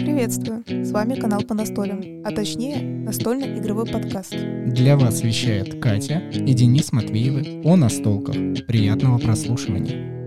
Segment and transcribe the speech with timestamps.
[0.00, 0.62] Приветствую!
[0.66, 4.34] С вами канал по настолям, а точнее настольный игровой подкаст.
[4.66, 8.34] Для вас вещает Катя и Денис Матвеевы о настолках.
[8.66, 10.19] Приятного прослушивания!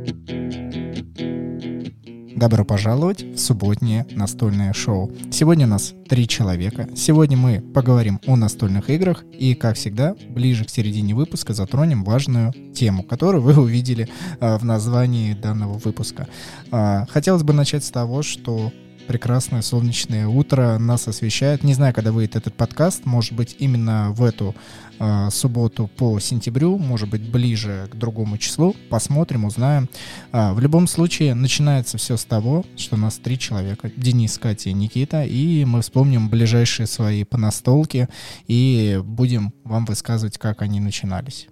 [2.43, 5.09] Добро пожаловать в субботнее настольное шоу.
[5.31, 6.89] Сегодня у нас три человека.
[6.93, 12.53] Сегодня мы поговорим о настольных играх и, как всегда, ближе к середине выпуска затронем важную
[12.75, 14.09] тему, которую вы увидели
[14.41, 16.27] э, в названии данного выпуска.
[16.69, 18.73] Э, хотелось бы начать с того, что
[19.07, 21.63] прекрасное солнечное утро нас освещает.
[21.63, 24.55] Не знаю, когда выйдет этот подкаст, может быть, именно в эту
[24.99, 28.75] э, субботу по сентябрю, может быть, ближе к другому числу.
[28.89, 29.89] Посмотрим, узнаем.
[30.31, 33.91] Э, в любом случае, начинается все с того, что у нас три человека.
[33.95, 35.23] Денис, Катя и Никита.
[35.23, 38.07] И мы вспомним ближайшие свои понастолки
[38.47, 41.47] и будем вам высказывать, как они начинались.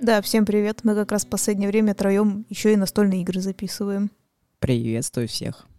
[0.00, 0.80] Да, всем привет.
[0.82, 4.10] Мы как раз в последнее время троем еще и настольные игры записываем.
[4.58, 5.69] Приветствую всех.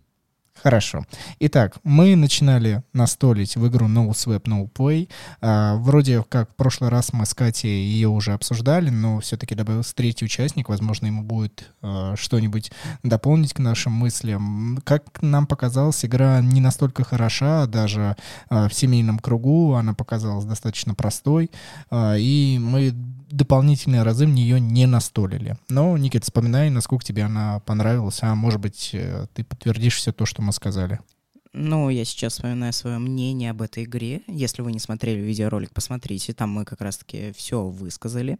[0.55, 1.05] Хорошо.
[1.39, 5.09] Итак, мы начинали настолить в игру No Swap No Play.
[5.41, 9.95] А, вроде как в прошлый раз мы с Катей ее уже обсуждали, но все-таки добавился
[9.95, 10.69] третий участник.
[10.69, 14.79] Возможно, ему будет а, что-нибудь дополнить к нашим мыслям.
[14.83, 18.15] Как нам показалось, игра не настолько хороша, даже
[18.49, 21.49] а, в семейном кругу она показалась достаточно простой.
[21.89, 22.93] А, и мы
[23.31, 25.57] дополнительные разы в нее не настолили.
[25.69, 30.25] Но, Никит, вспоминай, насколько тебе она понравилась, а может быть, э, ты подтвердишь все то,
[30.25, 30.99] что мы сказали.
[31.53, 34.21] Ну, я сейчас вспоминаю свое мнение об этой игре.
[34.27, 36.33] Если вы не смотрели видеоролик, посмотрите.
[36.33, 38.37] Там мы как раз-таки все высказали.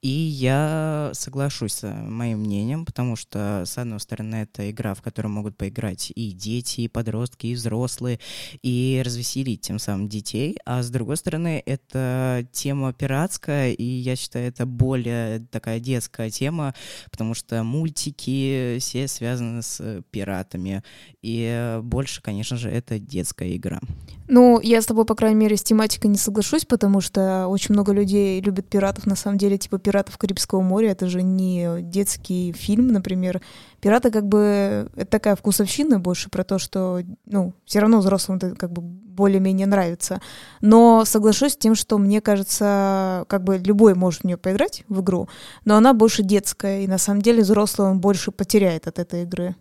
[0.00, 5.26] И я соглашусь с моим мнением, потому что, с одной стороны, это игра, в которой
[5.26, 8.20] могут поиграть и дети, и подростки, и взрослые,
[8.62, 10.56] и развеселить тем самым детей.
[10.64, 16.74] А с другой стороны, это тема пиратская, и я считаю, это более такая детская тема,
[17.10, 20.82] потому что мультики все связаны с пиратами.
[21.20, 23.80] И больше, конечно, конечно же, это детская игра.
[24.28, 27.92] Ну, я с тобой, по крайней мере, с тематикой не соглашусь, потому что очень много
[27.92, 32.88] людей любят пиратов, на самом деле, типа «Пиратов Карибского моря», это же не детский фильм,
[32.88, 33.40] например.
[33.80, 38.54] «Пираты» как бы это такая вкусовщина больше про то, что, ну, все равно взрослым это
[38.54, 40.20] как бы более-менее нравится.
[40.60, 45.00] Но соглашусь с тем, что мне кажется, как бы любой может в нее поиграть, в
[45.00, 45.28] игру,
[45.64, 49.54] но она больше детская, и на самом деле взрослый он больше потеряет от этой игры.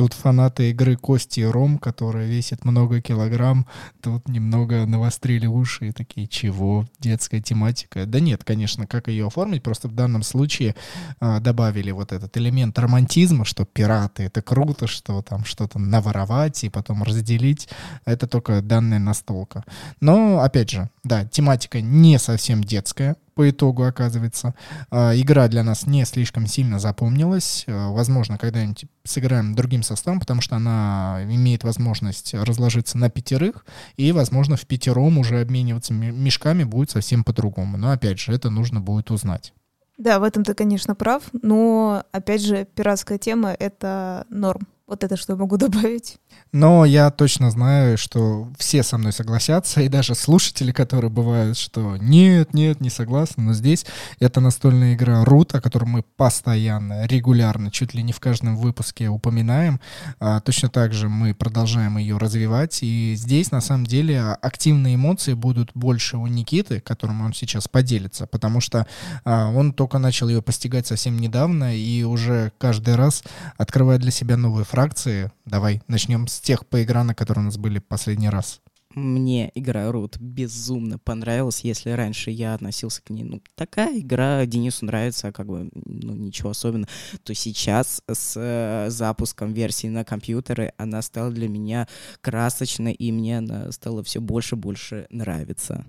[0.00, 3.66] Тут фанаты игры Кости и Ром, которая весит много килограмм,
[4.00, 6.86] тут немного навострили уши и такие, чего?
[7.00, 8.06] Детская тематика.
[8.06, 10.74] Да нет, конечно, как ее оформить, просто в данном случае
[11.20, 16.70] а, добавили вот этот элемент романтизма, что пираты— это круто, что там что-то наворовать и
[16.70, 17.68] потом разделить.
[18.06, 19.64] Это только данная настолка.
[20.00, 24.54] Но, опять же, да, тематика не совсем детская, по итогу оказывается.
[24.90, 27.64] А, игра для нас не слишком сильно запомнилась.
[27.66, 33.64] А, возможно, когда-нибудь сыграем другим составом, потому что она имеет возможность разложиться на пятерых,
[33.96, 37.78] и, возможно, в пятером уже обмениваться мешками будет совсем по-другому.
[37.78, 39.54] Но, опять же, это нужно будет узнать.
[39.96, 44.68] Да, в этом ты, конечно, прав, но, опять же, пиратская тема— это норм.
[44.86, 46.18] Вот это что я могу добавить.
[46.52, 51.96] Но я точно знаю, что все со мной согласятся, и даже слушатели, которые бывают, что
[51.96, 53.86] нет, нет, не согласны, но здесь
[54.18, 59.08] это настольная игра Рут, о которой мы постоянно, регулярно, чуть ли не в каждом выпуске
[59.08, 59.80] упоминаем.
[60.18, 65.34] А, точно так же мы продолжаем ее развивать, и здесь на самом деле активные эмоции
[65.34, 68.88] будут больше у Никиты, которым он сейчас поделится, потому что
[69.24, 73.22] а, он только начал ее постигать совсем недавно, и уже каждый раз
[73.56, 75.30] открывает для себя новые фракции.
[75.44, 78.60] Давай начнем с тех поигранок, которые у нас были последний раз.
[78.94, 81.60] Мне игра Рут безумно понравилась.
[81.60, 86.14] Если раньше я относился к ней, ну, такая игра Денису нравится, а как бы, ну,
[86.14, 86.88] ничего особенного,
[87.22, 91.86] то сейчас с э, запуском версии на компьютеры она стала для меня
[92.20, 95.84] красочной, и мне она стала все больше и больше нравиться.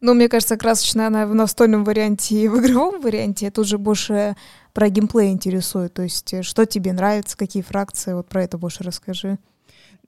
[0.00, 3.50] Ну, мне кажется, красочная она в настольном варианте и в игровом варианте.
[3.50, 4.36] Тут же больше
[4.72, 5.94] про геймплей интересует.
[5.94, 9.38] То есть, э, что тебе нравится, какие фракции, вот про это больше расскажи.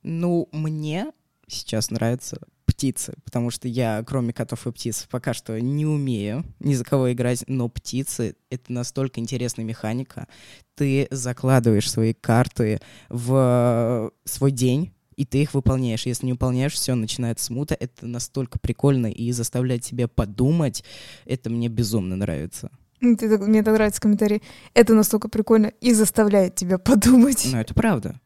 [0.09, 1.11] Ну, мне
[1.49, 6.75] сейчас нравятся птицы, потому что я, кроме котов и птиц, пока что не умею ни
[6.75, 10.29] за кого играть, но птицы— это настолько интересная механика.
[10.77, 16.07] Ты закладываешь свои карты в свой день, и ты их выполняешь.
[16.07, 17.77] Если не выполняешь, все, начинается смута.
[17.79, 20.85] Это настолько прикольно и заставляет тебя подумать.
[21.25, 22.71] Это мне безумно нравится.
[23.01, 23.17] Мне
[23.65, 24.41] так нравится комментарий.
[24.73, 27.49] Это настолько прикольно и заставляет тебя подумать.
[27.51, 28.21] Ну, это правда.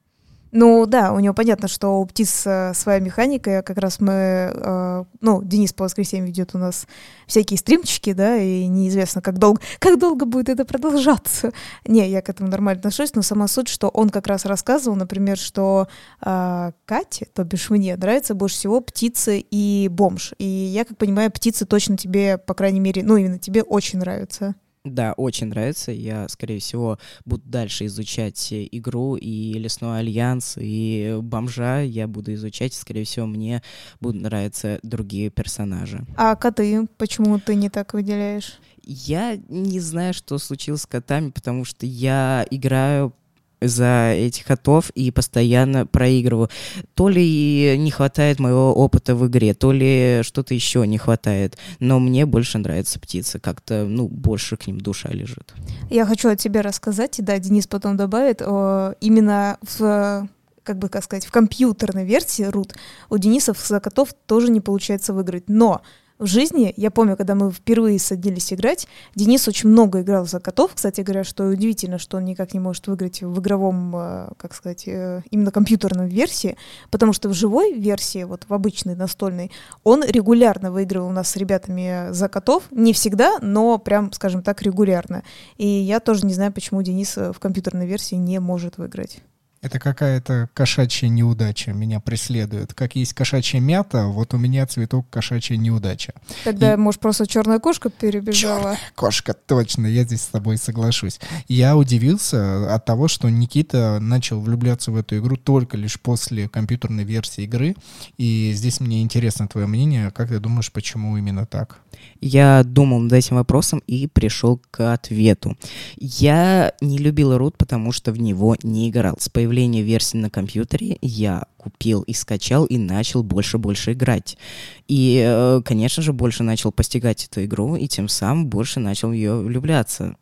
[0.53, 3.63] Ну да, у него понятно, что у птиц э, своя механика.
[3.63, 4.13] Как раз мы,
[4.53, 6.87] э, ну, Денис по воскресеньям ведет у нас
[7.27, 11.53] всякие стримчики, да, и неизвестно, как долго, как долго будет это продолжаться.
[11.87, 15.39] Не, я к этому нормально отношусь, но сама суть, что он как раз рассказывал, например,
[15.39, 15.87] что
[16.21, 20.35] э, Кате, то бишь мне, нравится больше всего птицы и бомж.
[20.39, 24.57] И я, как понимаю, птицы точно тебе, по крайней мере, ну, именно тебе очень нравятся.
[24.85, 25.93] Да, очень нравится.
[25.93, 32.73] Я, скорее всего, буду дальше изучать игру и Лесной Альянс, и Бомжа я буду изучать.
[32.73, 33.63] Скорее всего, мне
[34.01, 36.07] будут нравиться другие персонажи.
[36.17, 36.89] А коты?
[36.97, 38.59] Почему ты не так выделяешь?
[38.83, 43.13] Я не знаю, что случилось с котами, потому что я играю
[43.61, 46.51] за этих котов и постоянно проигрываю.
[46.95, 51.59] То ли не хватает моего опыта в игре, то ли что-то еще не хватает.
[51.79, 53.39] Но мне больше нравятся птицы.
[53.39, 55.55] Как-то, ну, больше к ним душа лежит.
[55.91, 60.29] Я хочу о тебе рассказать, да, Денис потом добавит, о, именно в
[60.63, 62.75] как бы, как сказать, в компьютерной версии root
[63.09, 65.49] у Денисов за котов тоже не получается выиграть.
[65.49, 65.83] Но
[66.21, 70.73] в жизни, я помню, когда мы впервые садились играть, Денис очень много играл за котов.
[70.75, 74.87] Кстати говоря, что удивительно, что он никак не может выиграть в игровом, э, как сказать,
[74.87, 76.57] э, именно компьютерном версии,
[76.91, 79.51] потому что в живой версии, вот в обычной настольной,
[79.83, 82.65] он регулярно выигрывал у нас с ребятами за котов.
[82.71, 85.25] Не всегда, но прям, скажем так, регулярно.
[85.57, 89.23] И я тоже не знаю, почему Денис в компьютерной версии не может выиграть.
[89.63, 92.73] Это какая-то кошачья неудача меня преследует.
[92.73, 96.15] Как есть кошачья мята, вот у меня цветок кошачья неудача.
[96.45, 96.77] Тогда, И...
[96.79, 98.61] может, просто черная кошка перебежала?
[98.61, 101.21] Черная кошка, точно, я здесь с тобой соглашусь.
[101.47, 107.05] Я удивился от того, что Никита начал влюбляться в эту игру только лишь после компьютерной
[107.05, 107.77] версии игры.
[108.17, 110.11] И здесь мне интересно твое мнение.
[110.11, 111.81] Как ты думаешь, почему именно так?
[112.21, 115.57] Я думал над этим вопросом и пришел к ответу.
[115.99, 119.17] Я не любил Рут, потому что в него не играл.
[119.19, 124.39] С появления версии на компьютере я купил и скачал и начал больше-больше играть.
[124.87, 129.13] И, э, конечно же, больше начал постигать эту игру, и тем самым больше начал в
[129.13, 130.17] нее влюбляться.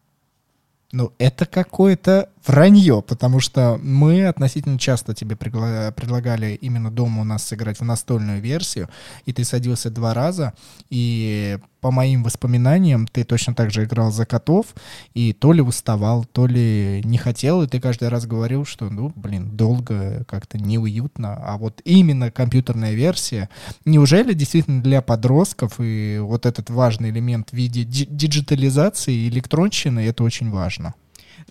[0.93, 7.45] Ну, это какое-то вранье, потому что мы относительно часто тебе предлагали именно дома у нас
[7.45, 8.89] сыграть в настольную версию,
[9.27, 10.55] и ты садился два раза,
[10.89, 14.75] и по моим воспоминаниям ты точно так же играл за котов,
[15.15, 19.13] и то ли уставал, то ли не хотел, и ты каждый раз говорил, что, ну,
[19.15, 23.49] блин, долго, как-то неуютно, а вот именно компьютерная версия,
[23.85, 30.51] неужели действительно для подростков и вот этот важный элемент в виде диджитализации, электронщины, это очень
[30.51, 30.95] важно?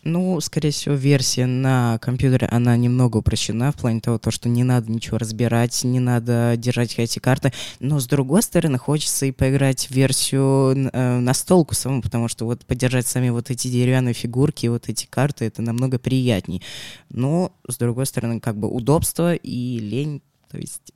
[0.04, 4.64] Ну, скорее всего, версия на компьютере, она немного упрощена в плане того, то, что не
[4.64, 7.52] надо ничего разбирать, не надо держать эти карты.
[7.80, 12.46] Но, с другой стороны, хочется и поиграть в версию э, на столку самому, потому что
[12.46, 16.62] вот подержать сами вот эти деревянные фигурки, вот эти карты, это намного приятней.
[17.10, 20.94] Но, с другой стороны, как бы удобство и лень, то есть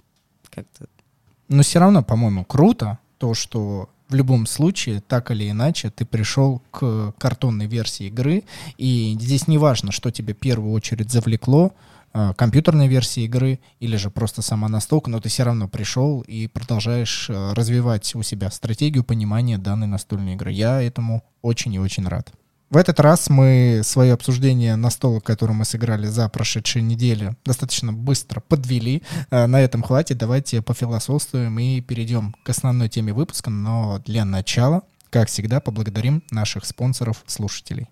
[0.50, 0.86] как-то...
[1.48, 6.62] Но все равно, по-моему, круто то, что в любом случае, так или иначе, ты пришел
[6.72, 8.44] к картонной версии игры,
[8.78, 11.74] и здесь не важно, что тебе в первую очередь завлекло,
[12.14, 16.48] а, компьютерной версии игры или же просто сама настолка, но ты все равно пришел и
[16.48, 20.52] продолжаешь а, развивать у себя стратегию понимания данной настольной игры.
[20.52, 22.34] Я этому очень и очень рад.
[22.72, 27.92] В этот раз мы свое обсуждение на стол, который мы сыграли за прошедшие недели, достаточно
[27.92, 29.04] быстро подвели.
[29.30, 30.18] Э, на этом хватит.
[30.18, 33.50] Давайте пофилософствуем и перейдем к основной теме выпуска.
[33.50, 37.90] Но для начала, как всегда, поблагодарим наших спонсоров-слушателей.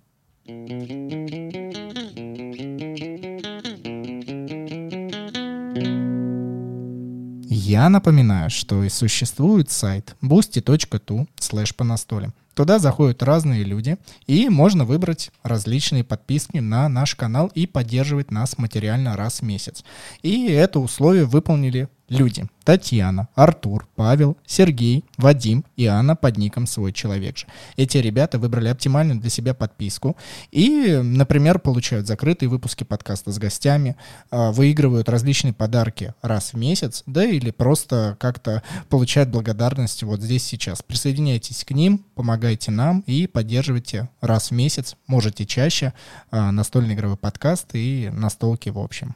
[7.62, 12.34] Я напоминаю, что и существует сайт boosty.tu slash по настолям.
[12.54, 13.98] Туда заходят разные люди,
[14.28, 19.84] и можно выбрать различные подписки на наш канал и поддерживать нас материально раз в месяц.
[20.24, 22.48] И это условие выполнили люди.
[22.70, 27.48] Татьяна, Артур, Павел, Сергей, Вадим и Анна под ником «Свой человек же».
[27.78, 30.16] Эти ребята выбрали оптимальную для себя подписку
[30.52, 33.96] и, например, получают закрытые выпуски подкаста с гостями,
[34.30, 40.44] а, выигрывают различные подарки раз в месяц, да или просто как-то получают благодарность вот здесь
[40.44, 40.84] сейчас.
[40.84, 45.94] Присоединяйтесь к ним, помогайте нам и поддерживайте раз в месяц, можете чаще,
[46.30, 49.16] а, настольный игровой подкаст и настолки в общем.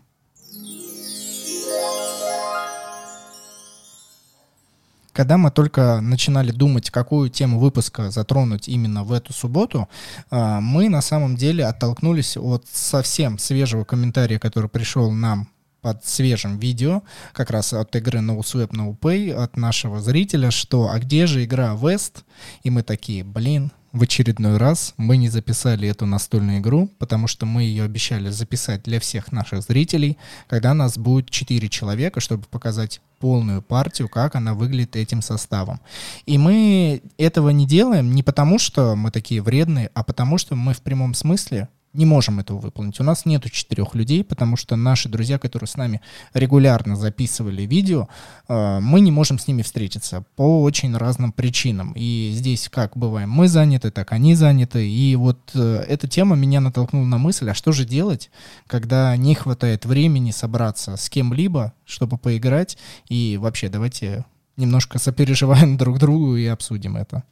[5.13, 9.87] Когда мы только начинали думать, какую тему выпуска затронуть именно в эту субботу,
[10.31, 15.47] а, мы на самом деле оттолкнулись от совсем свежего комментария, который пришел нам
[15.81, 17.03] под свежим видео,
[17.33, 21.43] как раз от игры No Swap No Pay, от нашего зрителя, что «А где же
[21.43, 22.23] игра West?»
[22.63, 27.45] И мы такие, блин, в очередной раз мы не записали эту настольную игру, потому что
[27.45, 33.01] мы ее обещали записать для всех наших зрителей, когда нас будет 4 человека, чтобы показать
[33.19, 35.79] полную партию, как она выглядит этим составом.
[36.25, 40.73] И мы этого не делаем не потому, что мы такие вредные, а потому что мы
[40.73, 42.99] в прямом смысле не можем этого выполнить.
[42.99, 46.01] У нас нету четырех людей, потому что наши друзья, которые с нами
[46.33, 48.07] регулярно записывали видео,
[48.47, 51.93] э, мы не можем с ними встретиться по очень разным причинам.
[51.95, 54.89] И здесь как бываем, мы заняты, так они заняты.
[54.89, 58.31] И вот э, эта тема меня натолкнула на мысль, а что же делать,
[58.67, 62.77] когда не хватает времени собраться с кем-либо, чтобы поиграть.
[63.07, 64.25] И вообще давайте
[64.57, 67.23] немножко сопереживаем друг другу и обсудим это.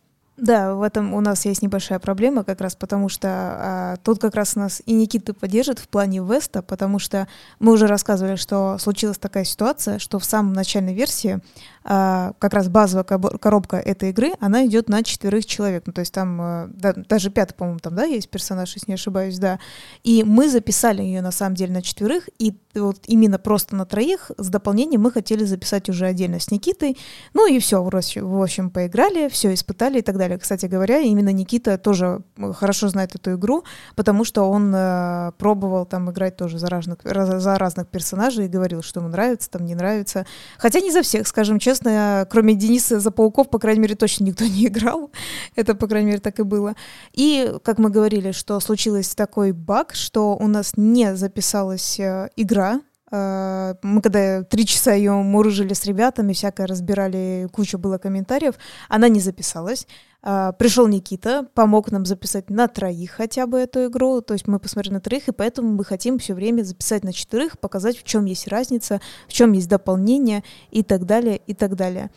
[0.41, 4.33] Да, в этом у нас есть небольшая проблема, как раз потому что а, тут как
[4.33, 7.27] раз нас и Никита поддержит в плане Веста, потому что
[7.60, 11.41] мы уже рассказывали, что случилась такая ситуация, что в самом начальной версии
[11.83, 16.12] а, как раз базовая коробка этой игры, она идет на четверых человек, ну то есть
[16.12, 19.60] там а, да, даже пятый, по-моему, там, да, есть персонаж, если не ошибаюсь, да,
[20.03, 24.31] и мы записали ее на самом деле на четверых, и вот именно просто на троих
[24.38, 26.98] с дополнением мы хотели записать уже отдельно с Никитой,
[27.36, 30.41] ну и все, в общем, поиграли, все испытали и так далее далее.
[30.41, 33.63] Кстати говоря, именно Никита тоже э, хорошо знает эту игру,
[33.95, 38.81] потому что он э, пробовал там играть тоже за разных, за разных персонажей и говорил,
[38.81, 40.25] что ему нравится, там не нравится.
[40.57, 44.45] Хотя не за всех, скажем честно, кроме Дениса за пауков, по крайней мере, точно никто
[44.45, 45.11] не играл.
[45.55, 46.75] Это, по крайней мере, так и было.
[47.13, 52.81] И, как мы говорили, что случилось такой баг, что у нас не записалась э, игра,
[53.12, 58.56] мы когда три часа ее мурыжили с ребятами, всякое разбирали, куча было комментариев,
[58.88, 59.86] она не записалась.
[60.24, 64.60] Э, пришел Никита, помог нам записать на троих хотя бы эту игру, то есть мы
[64.60, 68.25] посмотрели на троих, и поэтому мы хотим все время записать на четырех, показать, в чем
[68.25, 72.12] есть разница, в чем есть дополнение и так далее, и так далее.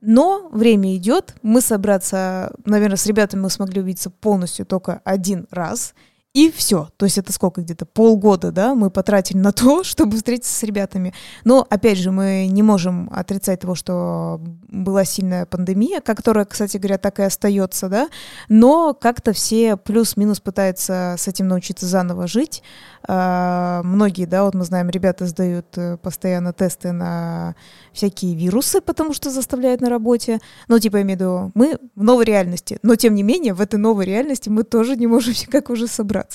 [0.00, 5.94] Но время идет, мы собраться, наверное, с ребятами мы смогли увидеться полностью только один раз—
[6.36, 6.90] и все.
[6.98, 11.14] То есть это сколько где-то полгода, да, мы потратили на то, чтобы встретиться с ребятами.
[11.44, 14.38] Но, опять же, мы не можем отрицать того, что
[14.68, 18.10] была сильная пандемия, которая, кстати говоря, так и остается, да,
[18.50, 22.62] но как-то все плюс-минус пытаются с этим научиться заново жить.
[23.08, 27.54] А, многие, да, вот мы знаем, ребята сдают э, постоянно тесты на
[27.92, 30.40] всякие вирусы, потому что заставляют на работе.
[30.66, 32.78] Ну, типа, я имею в виду, мы в новой реальности.
[32.82, 36.25] Но, тем не менее, в этой новой реальности мы тоже не можем никак уже собраться.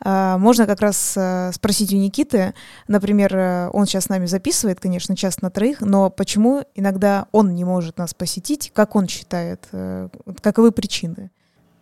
[0.00, 2.54] А, можно как раз э, спросить у Никиты,
[2.88, 7.54] например, э, он сейчас с нами записывает, конечно, час на троих, но почему иногда он
[7.54, 9.68] не может нас посетить, как он считает,
[10.42, 11.30] каковы причины?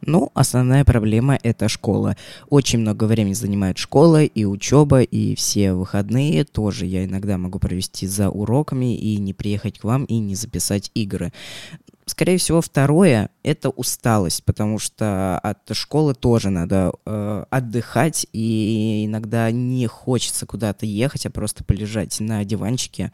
[0.00, 2.16] Ну, основная проблема— это школа.
[2.48, 8.06] Очень много времени занимает школа и учеба, и все выходные тоже я иногда могу провести
[8.06, 11.32] за уроками и не приехать к вам и не записать игры.
[12.08, 19.50] Скорее всего, второе— это усталость, потому что от школы тоже надо э, отдыхать, и иногда
[19.50, 23.12] не хочется куда-то ехать, а просто полежать на диванчике,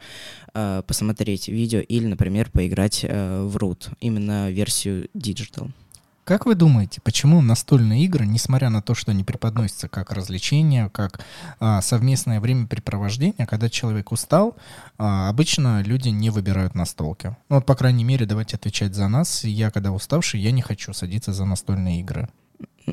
[0.53, 5.71] э, посмотреть видео или, например, поиграть э, в Root, именно версию Digital.
[6.25, 11.19] Как вы думаете, почему настольные игры, несмотря на то, что они преподносятся как развлечение, как
[11.59, 14.57] а, совместное времяпрепровождение, когда человек устал,
[14.97, 17.35] а, обычно люди не выбирают настолки?
[17.47, 19.43] Ну вот, по крайней мере, давайте отвечать за нас.
[19.43, 22.27] Я, когда уставший, я не хочу садиться за настольные игры.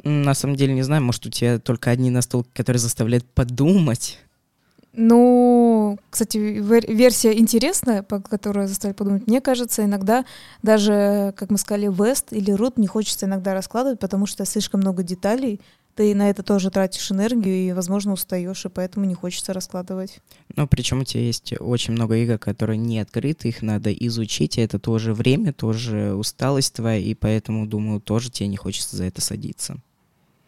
[0.04, 4.18] На самом деле не знаю, может, у тебя только одни настолки, которые заставляют подумать.
[4.94, 9.26] Ну, кстати, версия интересная, по которой заставили подумать.
[9.26, 10.26] Мне кажется, иногда
[10.62, 15.02] даже, как мы сказали, Вест или Рут не хочется иногда раскладывать, потому что слишком много
[15.02, 15.60] деталей.
[15.94, 20.20] Ты на это тоже тратишь энергию и, возможно, устаешь, и поэтому не хочется раскладывать.
[20.56, 24.62] Ну, причем у тебя есть очень много игр, которые не открыты, их надо изучить, и
[24.62, 29.20] это тоже время, тоже усталость твоя, и поэтому, думаю, тоже тебе не хочется за это
[29.20, 29.76] садиться.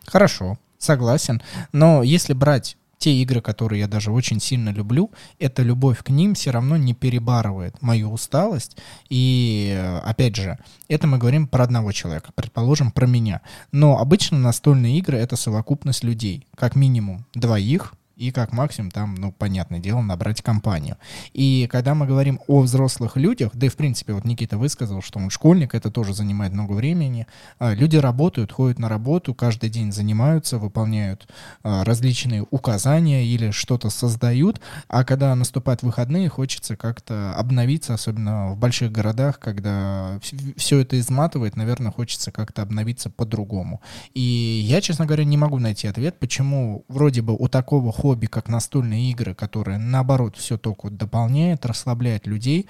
[0.07, 1.43] Хорошо, согласен.
[1.73, 6.33] Но если брать те игры, которые я даже очень сильно люблю, эта любовь к ним
[6.33, 8.79] все равно не перебарывает мою усталость.
[9.11, 10.59] И, опять же,
[10.89, 13.43] это мы говорим про одного человека, предположим, про меня.
[13.73, 19.33] Но обычно настольные игры— это совокупность людей, как минимум двоих, и как максимум там, ну,
[19.33, 20.97] понятное дело, набрать компанию.
[21.33, 25.19] И когда мы говорим о взрослых людях, да и в принципе, вот Никита высказал, что
[25.19, 27.27] он школьник, это тоже занимает много времени.
[27.59, 31.29] А, люди работают, ходят на работу, каждый день занимаются, выполняют
[31.63, 38.57] а, различные указания или что-то создают, а когда наступают выходные, хочется как-то обновиться, особенно в
[38.57, 40.19] больших городах, когда
[40.57, 43.81] все это изматывает, наверное, хочется как-то обновиться по-другому.
[44.15, 44.21] И
[44.65, 49.11] я, честно говоря, не могу найти ответ, почему вроде бы у такого хобби, как настольные
[49.13, 52.67] игры, которые, наоборот, все только дополняет, расслабляет людей,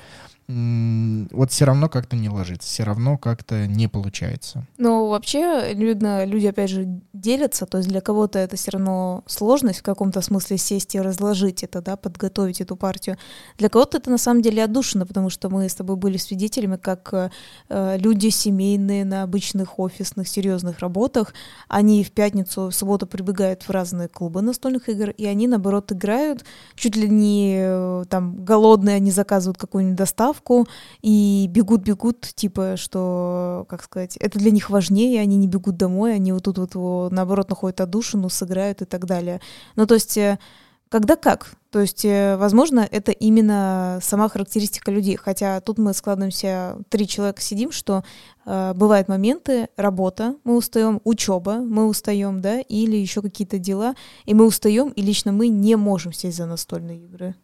[0.47, 4.67] вот все равно как-то не ложится, все равно как-то не получается.
[4.77, 9.79] Ну, вообще, видно, люди, опять же, делятся, то есть для кого-то это все равно сложность
[9.79, 13.17] в каком-то смысле сесть и разложить это, да, подготовить эту партию.
[13.57, 17.31] Для кого-то это на самом деле отдушина, потому что мы с тобой были свидетелями, как
[17.71, 21.33] э, люди семейные на обычных офисных серьезных работах,
[21.69, 26.45] они в пятницу, в субботу прибегают в разные клубы настольных игр, и они, наоборот, играют,
[26.75, 30.67] чуть ли не э, там голодные, они заказывают какую-нибудь доставку, доставку
[31.03, 36.33] и бегут-бегут, типа, что, как сказать, это для них важнее, они не бегут домой, они
[36.33, 39.41] вот тут вот, наоборот, находят отдушину, сыграют и так далее.
[39.76, 40.38] Ну, то есть э,
[40.88, 41.55] когда как.
[41.71, 45.17] То есть, э, возможно, это именно сама характеристика людей.
[45.17, 48.05] Хотя тут мы складываемся, три человека сидим, что
[48.47, 54.35] э, бывают моменты, работа, мы устаем, учеба, мы устаем, да, или еще какие-то дела, и
[54.35, 57.35] мы устаем, и лично мы не можем сесть за настольные игры.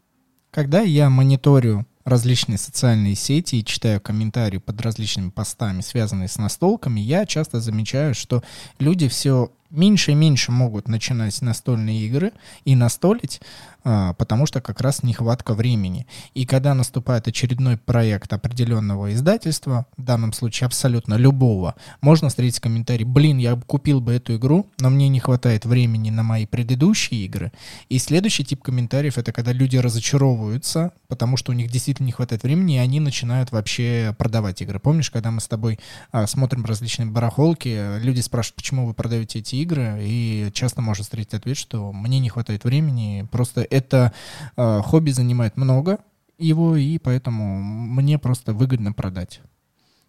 [0.52, 7.00] Когда я мониторю различные социальные сети и читаю комментарии под различными постами, связанные с настолками,
[7.00, 8.42] я часто замечаю, что
[8.78, 12.32] люди все меньше и меньше могут начинать настольные игры
[12.64, 13.40] и настолить,
[13.82, 16.06] а, потому что как раз нехватка времени.
[16.34, 23.04] И когда наступает очередной проект определенного издательства, в данном случае абсолютно любого, можно встретить комментарий,
[23.04, 27.52] блин, я купил бы эту игру, но мне не хватает времени на мои предыдущие игры.
[27.88, 32.42] И следующий тип комментариев это когда люди разочаровываются, потому что у них действительно не хватает
[32.42, 34.78] времени, и они начинают вообще продавать игры.
[34.78, 35.78] Помнишь, когда мы с тобой
[36.12, 41.34] а, смотрим различные барахолки, люди спрашивают, почему вы продаете эти игры, и часто можно встретить
[41.34, 44.12] ответ, что мне не хватает времени, просто это
[44.56, 45.98] э, хобби занимает много
[46.38, 49.40] его, и поэтому мне просто выгодно продать.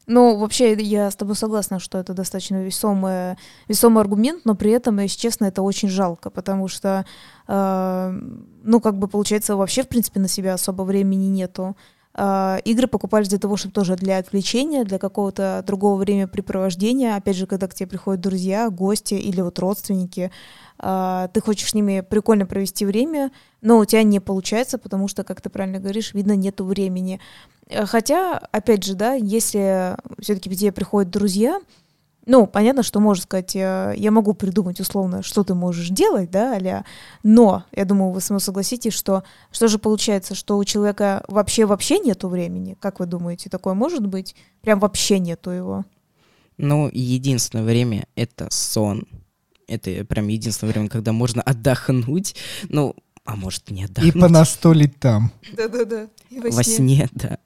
[0.07, 4.99] Ну, вообще, я с тобой согласна, что это достаточно весомый, весомый аргумент, но при этом,
[4.99, 7.05] если честно, это очень жалко, потому что,
[7.47, 8.19] э,
[8.63, 11.77] ну, как бы получается, вообще, в принципе, на себя особо времени нету.
[12.13, 17.15] Э, игры покупались для того, чтобы тоже для отвлечения, для какого-то другого времяпрепровождения.
[17.15, 20.31] Опять же, когда к тебе приходят друзья, гости или вот родственники,
[20.79, 25.23] э, ты хочешь с ними прикольно провести время, но у тебя не получается, потому что,
[25.23, 27.19] как ты правильно говоришь, видно, нету времени.
[27.67, 31.61] Э, хотя, опять же, да, если все-таки к тебе приходят друзья,
[32.25, 36.53] ну, понятно, что можно сказать, я, я могу придумать условно, что ты можешь делать, да,
[36.53, 36.85] аля,
[37.23, 41.99] но, я думаю, вы со мной согласитесь, что что же получается, что у человека вообще-вообще
[41.99, 42.77] нету времени?
[42.79, 44.35] Как вы думаете, такое может быть?
[44.61, 45.85] Прям вообще нету его?
[46.57, 49.07] Ну, единственное время— это сон.
[49.67, 52.35] Это прям единственное время, когда можно отдохнуть.
[52.69, 52.95] Ну,
[53.31, 54.15] а может не отдохнуть.
[54.15, 55.31] И понастолить там.
[55.55, 56.09] Да-да-да.
[56.29, 56.75] Во, во сне.
[56.75, 57.37] сне, да.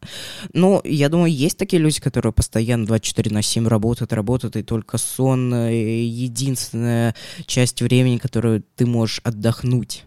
[0.53, 4.97] Ну, я думаю, есть такие люди, которые постоянно 24 на 7 работают, работают, и только
[4.97, 10.05] сон— единственная часть времени, которую ты можешь отдохнуть.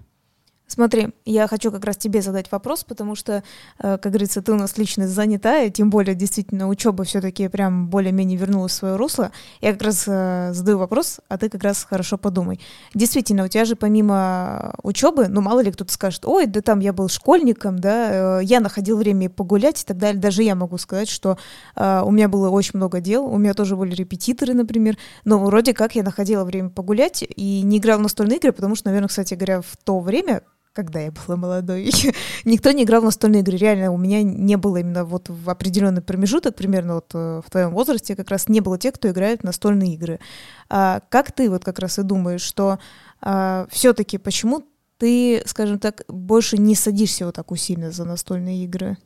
[0.70, 3.42] Смотри, я хочу как раз тебе задать вопрос, потому что,
[3.78, 8.37] э, как говорится, ты у нас личность занятая, тем более действительно учеба все-таки прям более-менее
[8.37, 9.33] вернулась в свое русло.
[9.62, 12.61] Я как раз э, задаю вопрос, а ты как раз хорошо подумай.
[12.92, 16.92] Действительно, у тебя же помимо учебы, ну мало ли кто-то скажет, ой, да там я
[16.92, 20.20] был школьником, да, э, я находил время погулять и так далее.
[20.20, 21.38] Даже я могу сказать, что
[21.76, 25.94] у меня было очень много дел, у меня тоже были репетиторы, например, но вроде как
[25.94, 29.62] я находила время погулять и не играла в настольные игры, потому что, наверное, кстати говоря,
[29.62, 31.90] в то время когда я была молодой,
[32.44, 33.57] никто не играл в настольные игры.
[33.57, 37.70] Реально, у меня не было именно вот в определенный промежуток, примерно вот э, в твоем
[37.70, 40.20] возрасте, как раз не было тех, кто играет в настольные игры.
[40.68, 42.78] А как ты вот как раз и думаешь, что
[43.20, 44.64] а, все-таки почему
[44.98, 48.98] ты, скажем так, больше не садишься вот так усиленно за настольные игры?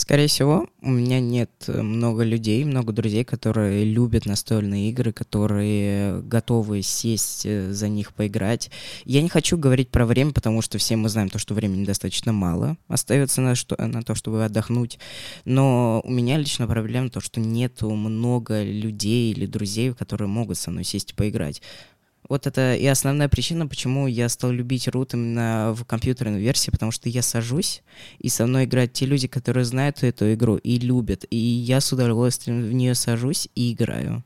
[0.00, 6.22] Скорее всего, у меня нет э, много людей, много друзей, которые любят настольные игры, которые
[6.22, 8.70] готовы сесть э, за них поиграть.
[9.04, 12.32] Я не хочу говорить про время, потому что все мы знаем то, что времени достаточно
[12.32, 14.98] мало остается на, что, на то, чтобы отдохнуть.
[15.44, 20.70] Но у меня лично проблема то, что нету много людей или друзей, которые могут со
[20.70, 21.60] мной сесть и поиграть.
[22.30, 26.92] Вот это и основная причина, почему я стал любить рут именно в компьютерной версии, потому
[26.92, 27.82] что я сажусь,
[28.20, 31.92] и со мной играют те люди, которые знают эту игру и любят, и я с
[31.92, 34.22] удовольствием в нее сажусь и играю.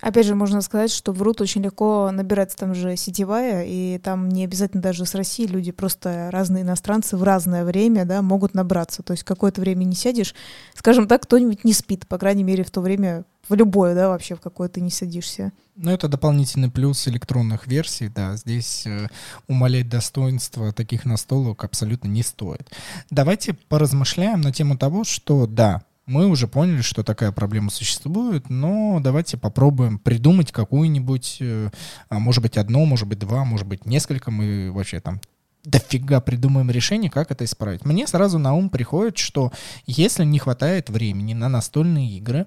[0.00, 4.28] Опять же, можно сказать, что в рут очень легко набираться там же сетевая, и там
[4.28, 9.02] не обязательно даже с России люди, просто разные иностранцы в разное время, да, могут набраться.
[9.02, 10.36] То есть какое-то время не сядешь,
[10.74, 14.36] скажем так, кто-нибудь не спит, по крайней мере, в то время, в любое, да, вообще,
[14.36, 15.52] в какое ты не садишься.
[15.74, 18.36] Ну, это дополнительный плюс электронных версий, да.
[18.36, 19.08] Здесь э,
[19.48, 22.70] умалять достоинство таких настолок абсолютно не стоит.
[23.10, 28.98] Давайте поразмышляем на тему того, что, да, мы уже поняли, что такая проблема существует, но
[29.00, 31.70] давайте попробуем придумать какую-нибудь, э,
[32.08, 34.30] а, может быть, одно, может быть, два, может быть, несколько.
[34.30, 35.20] Мы вообще там
[35.64, 37.84] дофига придумаем решение, как это исправить.
[37.84, 39.52] Мне сразу на ум приходит, что
[39.86, 42.46] если не хватает времени на настольные игры,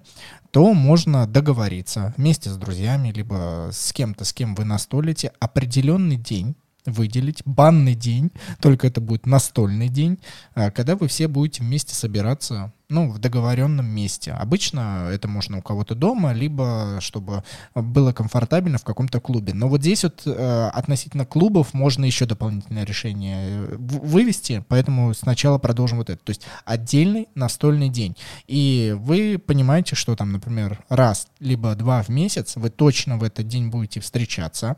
[0.52, 6.56] то можно договориться вместе с друзьями, либо с кем-то, с кем вы настолите, определенный день
[6.86, 10.20] выделить банный день, только это будет настольный день,
[10.54, 14.32] а, когда вы все будете вместе собираться ну, в договоренном месте.
[14.32, 17.44] Обычно это можно у кого-то дома, либо чтобы
[17.74, 19.54] было комфортабельно в каком-то клубе.
[19.54, 25.58] Но вот здесь вот э, относительно клубов можно еще дополнительное решение э, вывести, поэтому сначала
[25.58, 26.24] продолжим вот это.
[26.24, 28.16] То есть отдельный настольный день.
[28.48, 33.48] И вы понимаете, что там, например, раз либо два в месяц вы точно в этот
[33.48, 34.76] день будете встречаться.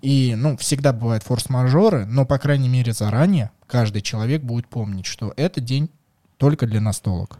[0.00, 5.32] И, ну, всегда бывают форс-мажоры, но, по крайней мере, заранее каждый человек будет помнить, что
[5.36, 5.90] это день
[6.38, 7.38] только для настолок.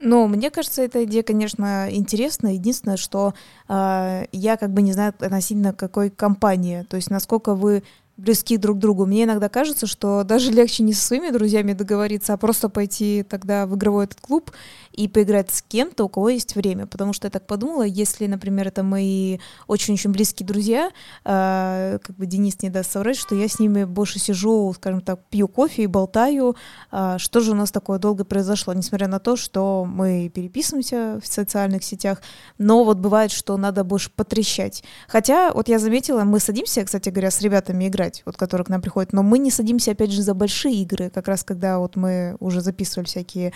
[0.00, 2.54] Ну, мне кажется, эта идея, конечно, интересна.
[2.54, 3.34] Единственное, что
[3.68, 6.84] э, я как бы не знаю относительно какой компании.
[6.88, 7.82] То есть насколько вы
[8.18, 9.06] близки друг к другу.
[9.06, 13.64] Мне иногда кажется, что даже легче не со своими друзьями договориться, а просто пойти тогда
[13.64, 14.50] в игровой этот клуб
[14.98, 16.86] и поиграть с кем-то, у кого есть время.
[16.86, 20.90] Потому что я так подумала, если, например, это мои очень-очень близкие друзья,
[21.24, 25.20] э, как бы Денис не даст соврать, что я с ними больше сижу, скажем так,
[25.30, 26.56] пью кофе и болтаю,
[26.90, 31.28] э, что же у нас такое долго произошло, несмотря на то, что мы переписываемся в
[31.28, 32.20] социальных сетях,
[32.58, 34.82] но вот бывает, что надо больше потрещать.
[35.06, 38.82] Хотя, вот я заметила, мы садимся, кстати говоря, с ребятами играть, вот которые к нам
[38.82, 42.36] приходят, но мы не садимся, опять же, за большие игры, как раз когда вот мы
[42.40, 43.52] уже записывали всякие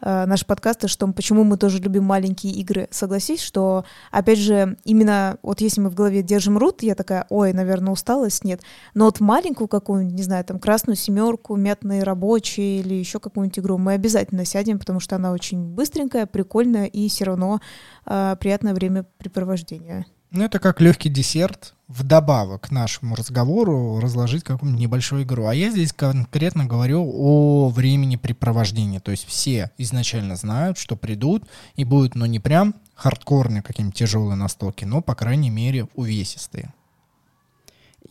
[0.00, 2.88] э, наши подкасты, подкаста, что почему мы тоже любим маленькие игры.
[2.90, 7.52] Согласись, что, опять же, именно вот если мы в голове держим рут, я такая, ой,
[7.52, 8.60] наверное, усталость, нет.
[8.94, 13.78] Но вот маленькую какую-нибудь, не знаю, там, красную семерку, мятные рабочие или еще какую-нибудь игру
[13.78, 17.60] мы обязательно сядем, потому что она очень быстренькая, прикольная и все равно
[18.06, 20.06] э, приятное времяпрепровождение.
[20.36, 25.46] Ну, это как легкий десерт, вдобавок к нашему разговору разложить какую-нибудь небольшую игру.
[25.46, 28.98] А я здесь конкретно говорю о времени препровождения.
[28.98, 31.44] То есть все изначально знают, что придут
[31.76, 36.74] и будут, ну, не прям хардкорные какие-нибудь тяжелые настолки, но, по крайней мере, увесистые.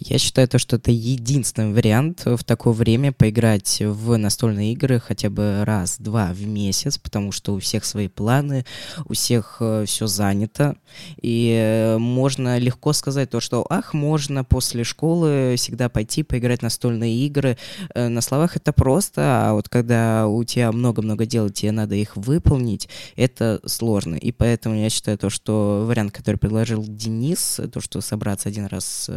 [0.05, 5.29] Я считаю, то, что это единственный вариант в такое время поиграть в настольные игры хотя
[5.29, 8.65] бы раз-два в месяц, потому что у всех свои планы,
[9.05, 10.75] у всех э, все занято,
[11.21, 16.63] и э, можно легко сказать то, что ах, можно после школы всегда пойти поиграть в
[16.63, 17.57] настольные игры.
[17.95, 22.17] Э, на словах это просто, а вот когда у тебя много-много дел, тебе надо их
[22.17, 24.15] выполнить, это сложно.
[24.15, 29.09] И поэтому я считаю то, что вариант, который предложил Денис, то, что собраться один раз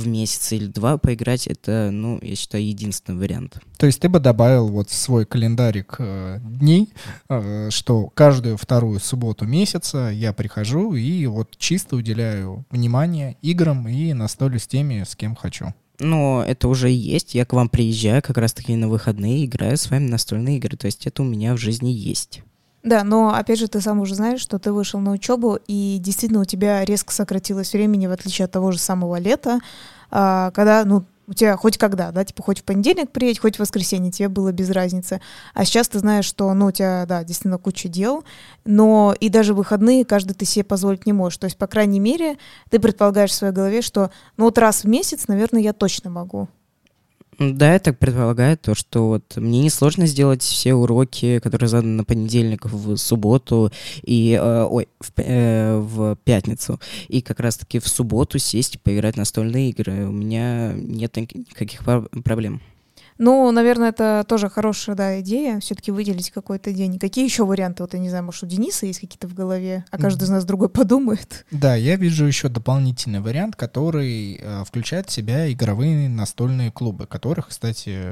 [0.07, 3.59] месяц или два поиграть, это, ну, я считаю, единственный вариант.
[3.77, 6.93] То есть ты бы добавил вот в свой календарик э, дней,
[7.29, 14.13] э, что каждую вторую субботу месяца я прихожу и вот чисто уделяю внимание играм и
[14.13, 15.73] настолю с теми, с кем хочу.
[15.99, 17.35] Но это уже есть.
[17.35, 20.75] Я к вам приезжаю как раз-таки на выходные, играю с вами настольные игры.
[20.75, 22.41] То есть это у меня в жизни есть.
[22.83, 26.41] Да, но опять же, ты сам уже знаешь, что ты вышел на учебу, и действительно
[26.41, 29.59] у тебя резко сократилось времени, в отличие от того же самого лета,
[30.09, 33.59] а, когда, ну, у тебя хоть когда, да, типа хоть в понедельник приедь, хоть в
[33.59, 35.21] воскресенье, тебе было без разницы.
[35.53, 38.23] А сейчас ты знаешь, что, ну, у тебя, да, действительно куча дел,
[38.65, 41.37] но и даже выходные каждый ты себе позволить не можешь.
[41.37, 42.37] То есть, по крайней мере,
[42.69, 46.49] ты предполагаешь в своей голове, что, ну, вот раз в месяц, наверное, я точно могу.
[47.39, 52.03] Да, я так предполагаю, то, что вот мне несложно сделать все уроки, которые заданы на
[52.03, 53.71] понедельник, в субботу
[54.03, 56.79] и, э, ой, в, э, в пятницу.
[57.07, 60.07] И как раз-таки в субботу сесть и поиграть настольные игры.
[60.07, 61.83] У меня нет никаких
[62.23, 62.61] проблем.
[63.21, 66.97] Ну, наверное, это тоже хорошая да, идея, все-таки выделить какой-то день.
[66.97, 67.83] Какие еще варианты?
[67.83, 70.43] Вот я не знаю, может, у Дениса есть какие-то в голове, а каждый из нас
[70.43, 71.45] другой подумает.
[71.51, 77.49] Да, я вижу еще дополнительный вариант, который э, включает в себя игровые настольные клубы, которых,
[77.49, 78.07] кстати,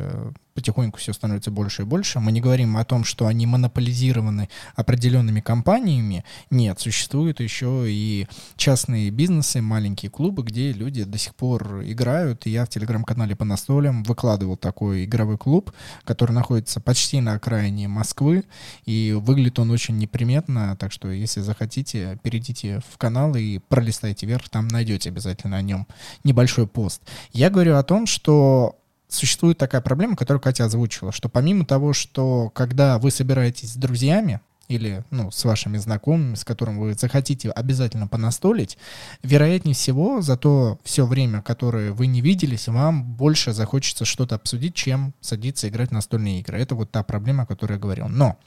[0.54, 2.20] потихоньку все становится больше и больше.
[2.20, 6.26] Мы не говорим о том, что они монополизированы определенными компаниями.
[6.50, 12.46] Нет, существуют еще и частные бизнесы, маленькие клубы, где люди до сих пор играют.
[12.46, 15.72] И я в телеграм-канале по настолям выкладывал такой игровой клуб,
[16.04, 18.44] который находится почти на окраине Москвы.
[18.86, 24.50] И выглядит он очень неприметно, так что если захотите, перейдите в канал и пролистайте вверх,
[24.50, 25.88] там найдете обязательно о нем
[26.24, 27.02] небольшой пост.
[27.32, 28.76] Я говорю о том, что
[29.10, 34.40] существует такая проблема, которую Катя озвучила, что помимо того, что когда вы собираетесь с друзьями,
[34.70, 38.78] или ну, с вашими знакомыми, с которым вы захотите обязательно понастолить,
[39.24, 44.76] вероятнее всего, за то все время, которое вы не виделись, вам больше захочется что-то обсудить,
[44.76, 46.60] чем садиться играть в настольные игры.
[46.60, 48.08] Это вот та проблема, о которой я говорил.
[48.08, 48.38] Но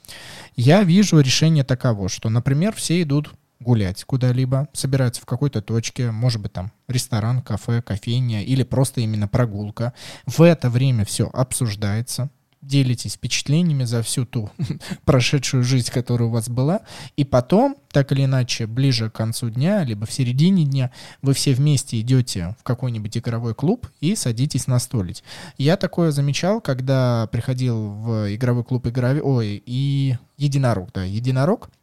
[0.55, 6.41] я вижу решение таково, что, например, все идут гулять куда-либо, собираются в какой-то точке, может
[6.41, 9.93] быть, там ресторан, кафе, кофейня или просто именно прогулка.
[10.27, 12.31] В это время все обсуждается,
[12.63, 14.51] делитесь впечатлениями за всю ту
[15.05, 16.81] прошедшую жизнь, которая у вас была,
[17.17, 21.53] и потом, так или иначе, ближе к концу дня, либо в середине дня, вы все
[21.53, 25.25] вместе идете в какой-нибудь игровой клуб и садитесь настолить.
[25.59, 29.21] Я такое замечал, когда приходил в игровой клуб игрови...
[29.21, 31.69] Ой, и Единорог, да, Единорог—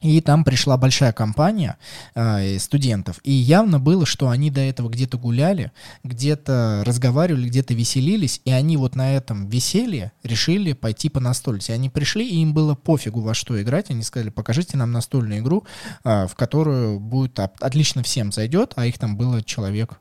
[0.00, 1.78] и там пришла большая компания
[2.14, 3.18] э, студентов.
[3.24, 5.72] И явно было, что они до этого где-то гуляли,
[6.04, 8.40] где-то разговаривали, где-то веселились.
[8.44, 11.72] И они вот на этом веселье решили пойти по настольности.
[11.72, 13.90] Они пришли, и им было пофигу во что играть.
[13.90, 15.64] Они сказали, покажите нам настольную игру,
[16.04, 18.74] э, в которую будет отлично всем зайдет.
[18.76, 19.98] А их там было человек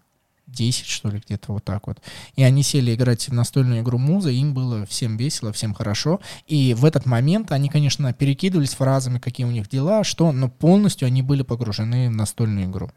[0.47, 1.99] 10, что ли, где-то вот так вот.
[2.35, 6.19] И они сели играть в настольную игру Муза, им было всем весело, всем хорошо.
[6.45, 11.07] И в этот момент они, конечно, перекидывались фразами, какие у них дела, что, но полностью
[11.07, 12.91] они были погружены в настольную игру.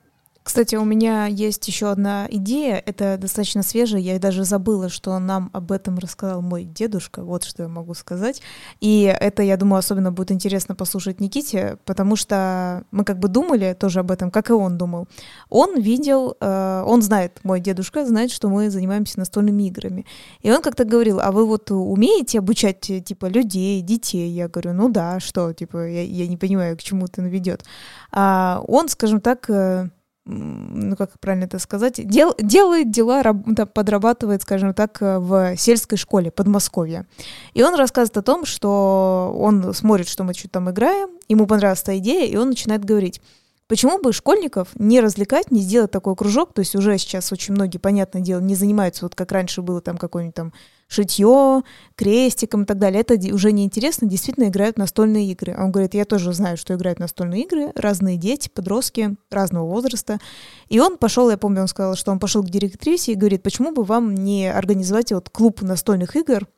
[0.48, 5.50] Кстати, у меня есть еще одна идея, это достаточно свежая, я даже забыла, что нам
[5.52, 8.40] об этом рассказал мой дедушка, вот что я могу сказать.
[8.80, 13.76] И это, я думаю, особенно будет интересно послушать Никите, потому что мы как бы думали
[13.78, 15.06] тоже об этом, как и он думал.
[15.50, 20.06] Он видел, э, он знает, мой дедушка знает, что мы занимаемся настольными играми.
[20.40, 24.30] И он как-то говорил, а вы вот умеете обучать, типа, людей, детей?
[24.30, 27.66] Я говорю, ну да, что, типа, я, я не понимаю, к чему это ведет.
[28.12, 29.90] А он, скажем так, э,
[30.28, 36.30] ну как правильно это сказать, дел, делает дела, подрабатывает, скажем так, э, в сельской школе
[36.30, 37.06] Подмосковья.
[37.54, 41.82] И он рассказывает о том, что он смотрит, что мы что-то там играем, ему понравилась
[41.82, 43.22] эта идея, и он начинает говорить,
[43.68, 46.54] Почему бы школьников не развлекать, не сделать такой кружок?
[46.54, 49.98] То есть уже сейчас очень многие, понятное дело, не занимаются, вот как раньше было там
[49.98, 50.54] какой-нибудь там
[50.88, 51.62] шитье,
[51.94, 53.02] крестиком и так далее.
[53.02, 55.52] Это уже неинтересно, действительно играют настольные игры.
[55.52, 60.18] А он говорит, я тоже знаю, что играют настольные игры, разные дети, подростки разного возраста.
[60.70, 63.72] И он пошел, я помню, он сказал, что он пошел к директрисе и говорит, почему
[63.72, 66.48] бы вам не организовать вот клуб настольных игр,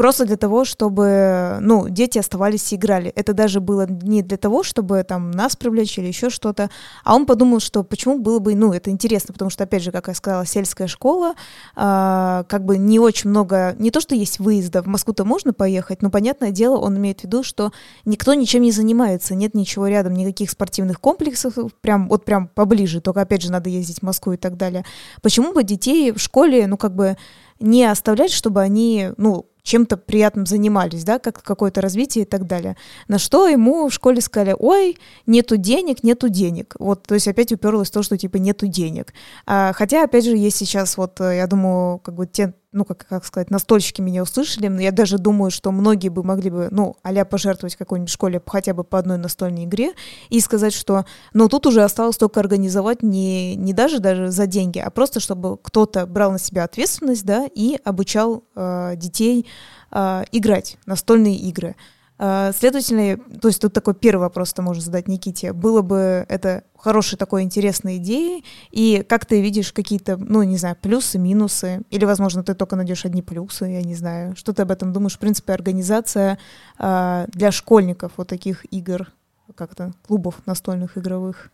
[0.00, 3.12] просто для того, чтобы, ну, дети оставались и играли.
[3.16, 6.70] Это даже было не для того, чтобы там нас привлечь или еще что-то,
[7.04, 10.08] а он подумал, что почему было бы, ну, это интересно, потому что, опять же, как
[10.08, 11.34] я сказала, сельская школа,
[11.76, 16.00] э, как бы не очень много, не то, что есть выезда, в Москву-то можно поехать,
[16.00, 17.70] но, понятное дело, он имеет в виду, что
[18.06, 23.20] никто ничем не занимается, нет ничего рядом, никаких спортивных комплексов, прям, вот прям поближе, только,
[23.20, 24.86] опять же, надо ездить в Москву и так далее.
[25.20, 27.18] Почему бы детей в школе, ну, как бы
[27.58, 32.76] не оставлять, чтобы они, ну, чем-то приятным занимались, да, как какое-то развитие и так далее.
[33.08, 36.76] На что ему в школе сказали, ой, нету денег, нету денег.
[36.78, 39.12] Вот, то есть опять уперлось то, что типа нету денег.
[39.46, 43.06] А, хотя, опять же, есть сейчас вот, э, я думаю, как бы те ну, как,
[43.08, 46.96] как сказать, настольщики меня услышали, но я даже думаю, что многие бы могли бы, ну,
[47.02, 49.92] а пожертвовать какой-нибудь школе хотя бы по одной настольной игре
[50.28, 54.78] и сказать, что, ну, тут уже осталось только организовать не, не даже даже за деньги,
[54.78, 59.46] а просто чтобы кто-то брал на себя ответственность, да, и обучал э, детей
[59.90, 61.76] э, играть настольные игры.
[62.22, 65.54] А, следовательно, то есть тут такой первый вопрос ты можешь задать Никите.
[65.54, 70.76] Было бы это хорошей такой интересной идеей, и как ты видишь какие-то, ну, не знаю,
[70.78, 74.36] плюсы, минусы, или, возможно, ты только найдешь одни плюсы, я не знаю.
[74.36, 75.16] Что ты об этом думаешь?
[75.16, 76.38] В принципе, организация
[76.78, 79.10] э, для школьников вот таких игр,
[79.54, 81.50] как-то клубов настольных игровых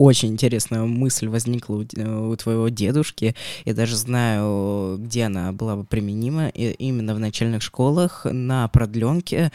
[0.00, 3.36] очень интересная мысль возникла у, у твоего дедушки.
[3.66, 6.48] Я даже знаю, где она была бы применима.
[6.48, 9.52] И именно в начальных школах на продленке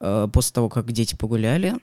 [0.00, 1.76] э, после того, как дети погуляли,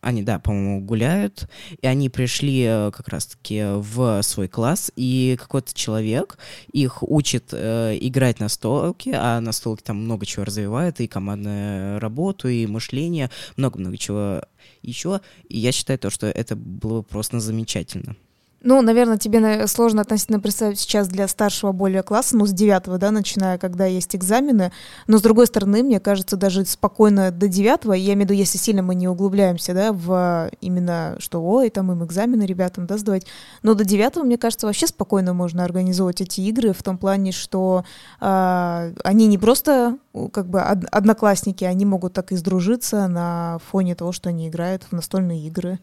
[0.00, 1.48] они, да, по-моему, гуляют,
[1.80, 6.38] и они пришли э, как раз-таки в свой класс, и какой-то человек
[6.72, 11.98] их учит э, играть на столке, а на столке там много чего развивает, и командную
[11.98, 14.42] работу, и мышление, много-много чего
[14.82, 15.20] еще.
[15.48, 18.16] И я считаю то, что это было просто замечательно.
[18.62, 23.10] Ну, наверное, тебе сложно относительно представить сейчас для старшего более класса, ну, с девятого, да,
[23.10, 24.72] начиная, когда есть экзамены.
[25.06, 28.58] Но, с другой стороны, мне кажется, даже спокойно до девятого, я имею в виду, если
[28.58, 33.26] сильно мы не углубляемся, да, в именно, что, ой, там им экзамены ребятам, да, сдавать.
[33.62, 37.84] Но до девятого, мне кажется, вообще спокойно можно организовывать эти игры в том плане, что
[38.20, 39.98] э, они не просто
[40.32, 44.82] как бы од- одноклассники, они могут так и сдружиться на фоне того, что они играют
[44.84, 45.78] в настольные игры.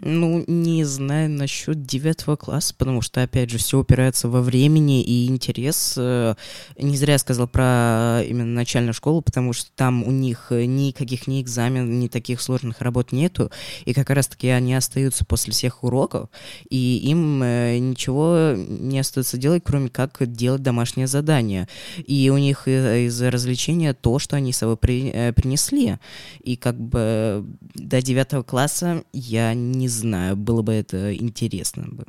[0.00, 5.26] Ну, не знаю насчет девятого класса, потому что, опять же, все упирается во времени и
[5.26, 5.94] интерес.
[5.96, 6.36] Э,
[6.78, 11.42] не зря я сказал про именно начальную школу, потому что там у них никаких ни
[11.42, 13.50] экзаменов, ни таких сложных работ нету,
[13.86, 16.28] и как раз-таки они остаются после всех уроков,
[16.70, 21.68] и им э, ничего не остается делать, кроме как делать домашнее задание.
[22.06, 25.96] И у них из развлечения то, что они с собой при, э, принесли.
[26.40, 32.04] И как бы до девятого класса я не не знаю, было бы это интересно бы.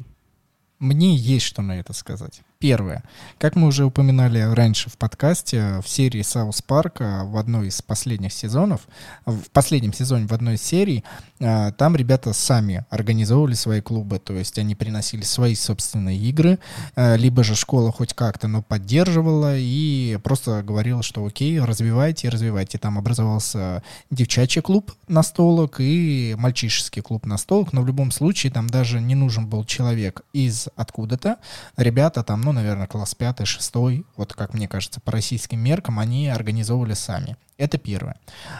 [0.79, 2.41] Мне есть что на это сказать.
[2.61, 3.05] Первое.
[3.37, 8.33] Как мы уже упоминали раньше в подкасте, в серии Саус Парка в одной из последних
[8.33, 8.81] сезонов,
[9.25, 11.05] в последнем сезоне в одной из серий,
[11.39, 16.59] а, там ребята сами организовывали свои клубы, то есть они приносили свои собственные игры,
[16.97, 22.77] а, либо же школа хоть как-то, но поддерживала и просто говорила, что окей, развивайте, развивайте.
[22.77, 28.99] Там образовался девчачий клуб настолок и мальчишеский клуб настолок, но в любом случае там даже
[28.99, 31.37] не нужен был человек из откуда-то.
[31.77, 33.73] Ребята там, ну, наверное, класс 5 6
[34.17, 37.37] вот как мне кажется, по российским меркам, они организовывали сами.
[37.59, 38.15] Это первое.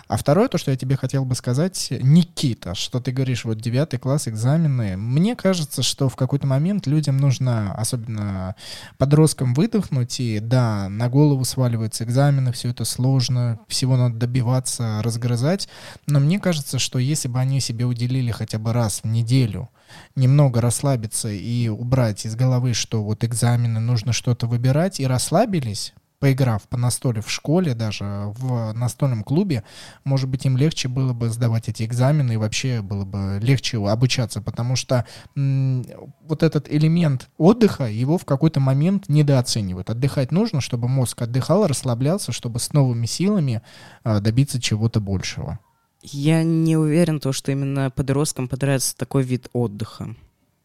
[0.10, 3.97] А второе, то, что я тебе хотел бы сказать, Никита, что ты говоришь, вот девятый
[3.97, 4.97] класс, экзамены.
[4.97, 8.56] Мне кажется, что в какой-то момент людям нужно, особенно
[8.97, 15.69] подросткам, выдохнуть, и да, на голову сваливаются экзамены, все это сложно, всего надо добиваться, разгрызать,
[16.06, 19.69] но мне кажется, что если бы они себе уделили хотя бы раз в неделю
[20.15, 26.63] немного расслабиться и убрать из головы, что вот экзамены, нужно что-то выбирать, и расслабились, поиграв
[26.63, 28.04] по настоле в школе, даже
[28.38, 29.63] в настольном клубе,
[30.04, 34.41] может быть, им легче было бы сдавать эти экзамены и вообще было бы легче обучаться,
[34.41, 39.89] потому что вот этот элемент отдыха, его в какой-то момент недооценивают.
[39.89, 43.62] Отдыхать нужно, чтобы мозг отдыхал, расслаблялся, чтобы с новыми силами
[44.04, 45.60] а, добиться чего-то большего.
[46.01, 50.15] Я не уверен, то, что именно подросткам понравится такой вид отдыха.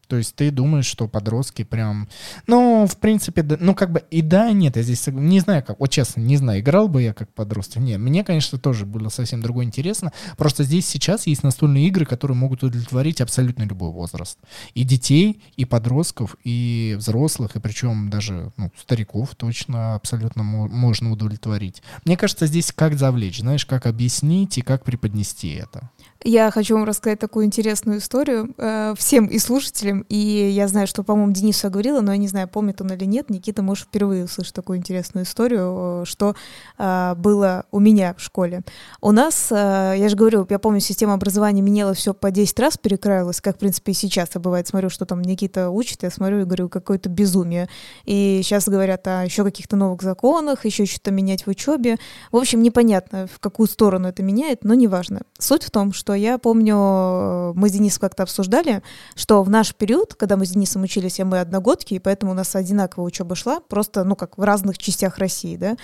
[0.07, 2.07] То есть ты думаешь, что подростки прям...
[2.47, 4.75] Ну, в принципе, да, ну, как бы и да, и нет.
[4.75, 5.79] Я здесь не знаю, как...
[5.79, 7.81] Вот честно, не знаю, играл бы я как подросток.
[7.81, 10.11] Нет, мне, конечно, тоже было совсем другое интересно.
[10.37, 14.39] Просто здесь сейчас есть настольные игры, которые могут удовлетворить абсолютно любой возраст.
[14.73, 21.81] И детей, и подростков, и взрослых, и причем даже ну, стариков точно абсолютно можно удовлетворить.
[22.05, 25.89] Мне кажется, здесь как завлечь, знаешь, как объяснить и как преподнести это.
[26.27, 30.07] Я хочу вам рассказать такую интересную историю э, всем и слушателям.
[30.09, 33.29] И я знаю, что, по-моему, Денису говорила, но я не знаю, помнит он или нет.
[33.29, 36.35] Никита, может, впервые услышать такую интересную историю, э, что
[36.79, 38.63] э, было у меня в школе.
[39.01, 42.79] У нас, э, я же говорю, я помню, система образования менялась все по 10 раз,
[42.79, 44.67] перекраивалась, как, в принципе, и сейчас я бывает.
[44.67, 47.69] Смотрю, что там Никита учит, я смотрю и говорю, какое-то безумие.
[48.05, 51.97] И сейчас говорят о еще каких-то новых законах, еще что-то менять в учебе.
[52.31, 55.21] В общем, непонятно, в какую сторону это меняет, но неважно.
[55.37, 58.81] Суть в том, что я помню, э, мы с Денисом как-то обсуждали,
[59.15, 62.35] что в наш период, когда мы с Денисом учились, а мы одногодки, и поэтому у
[62.35, 65.77] нас одинаковая учеба шла, просто, ну, как в разных частях России, да,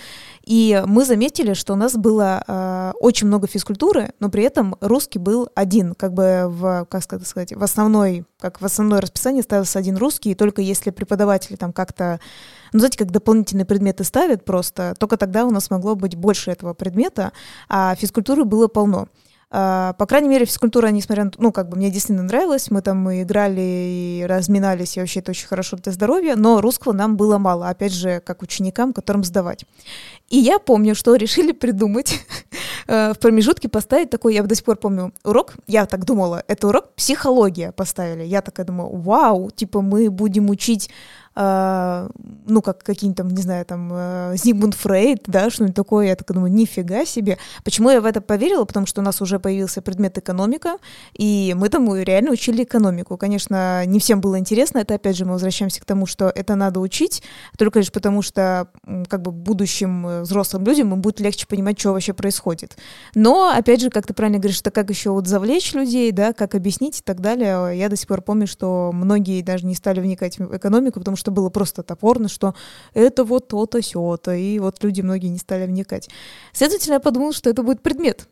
[0.44, 5.18] и мы заметили, что у нас было э, очень много физкультуры, но при этом русский
[5.18, 9.96] был один, как бы в, как сказать, в основной, как в основное расписание ставился один
[9.96, 12.20] русский, и только если преподаватели там как-то
[12.72, 16.74] ну, знаете, как дополнительные предметы ставят просто, только тогда у нас могло быть больше этого
[16.74, 17.32] предмета,
[17.68, 19.08] а физкультуры было полно.
[19.54, 21.32] А, по крайней мере, физкультура, несмотря на...
[21.36, 25.32] Ну, как бы мне действительно нравилось, мы там и играли, и разминались, и вообще это
[25.32, 29.66] очень хорошо для здоровья, но русского нам было мало, опять же, как ученикам, которым сдавать.
[30.30, 32.24] И я помню, что решили придумать
[32.86, 36.68] э, в промежутке поставить такой, я до сих пор помню, урок, я так думала, это
[36.68, 38.24] урок психология поставили.
[38.24, 40.88] Я такая думаю, вау, типа мы будем учить
[41.34, 46.30] ну, как какие-нибудь там, не знаю, там, э, Зигмунд Фрейд, да, что-нибудь такое, я так
[46.30, 47.38] думаю, нифига себе.
[47.64, 48.64] Почему я в это поверила?
[48.64, 50.76] Потому что у нас уже появился предмет экономика,
[51.14, 53.16] и мы там реально учили экономику.
[53.16, 56.80] Конечно, не всем было интересно, это опять же мы возвращаемся к тому, что это надо
[56.80, 57.22] учить,
[57.56, 58.68] только лишь потому, что
[59.08, 62.76] как бы будущим э, взрослым людям им будет легче понимать, что вообще происходит.
[63.14, 66.54] Но, опять же, как ты правильно говоришь, это как еще вот завлечь людей, да, как
[66.54, 67.78] объяснить и так далее.
[67.78, 71.21] Я до сих пор помню, что многие даже не стали вникать в экономику, потому что
[71.22, 72.54] что было просто топорно, что
[72.94, 76.10] это вот то-то, сё-то, и вот люди многие не стали вникать.
[76.52, 78.28] Следовательно, я подумала, что это будет предмет.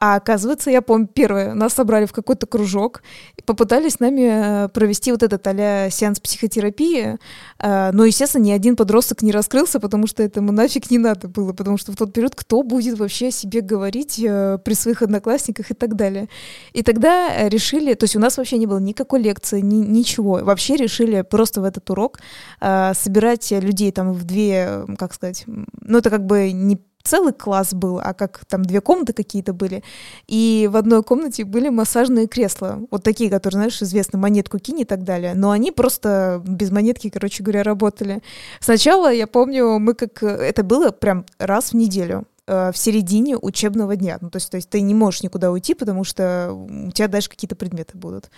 [0.00, 3.02] А оказывается, я помню, первое, нас собрали в какой-то кружок,
[3.36, 7.18] и попытались с нами э, провести вот этот а сеанс психотерапии,
[7.60, 11.52] э, но, естественно, ни один подросток не раскрылся, потому что этому нафиг не надо было,
[11.52, 15.70] потому что в тот период кто будет вообще о себе говорить э, при своих одноклассниках
[15.70, 16.28] и так далее.
[16.72, 20.76] И тогда решили, то есть у нас вообще не было никакой лекции, ни, ничего, вообще
[20.76, 22.18] решили просто в этот урок
[22.60, 28.00] собирать людей там в две, как сказать, ну это как бы не целый класс был,
[28.02, 29.84] а как там две комнаты какие-то были.
[30.26, 32.80] И в одной комнате были массажные кресла.
[32.90, 35.34] Вот такие, которые, знаешь, известно, монетку кинь и так далее.
[35.34, 38.22] Но они просто без монетки, короче говоря, работали.
[38.60, 40.22] Сначала, я помню, мы как...
[40.22, 44.16] Это было прям раз в неделю э, в середине учебного дня.
[44.20, 47.28] Ну, то есть, то есть ты не можешь никуда уйти, потому что у тебя дальше
[47.28, 48.30] какие-то предметы будут.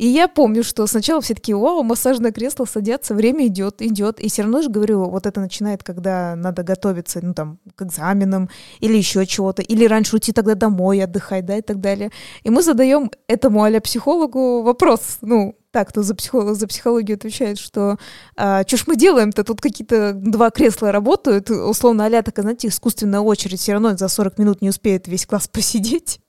[0.00, 4.18] И я помню, что сначала все такие, вау, массажное кресло садятся, время идет, идет.
[4.18, 8.48] И все равно же говорю, вот это начинает, когда надо готовиться, ну там, к экзаменам
[8.80, 12.10] или еще чего-то, или раньше уйти тогда домой отдыхать, да, и так далее.
[12.44, 17.58] И мы задаем этому а психологу вопрос, ну, так, кто за, психолог, за психологию отвечает,
[17.58, 17.98] что
[18.36, 23.20] а, что ж мы делаем-то, тут какие-то два кресла работают, условно, а такая, знаете, искусственная
[23.20, 26.20] очередь, все равно за 40 минут не успеет весь класс посидеть,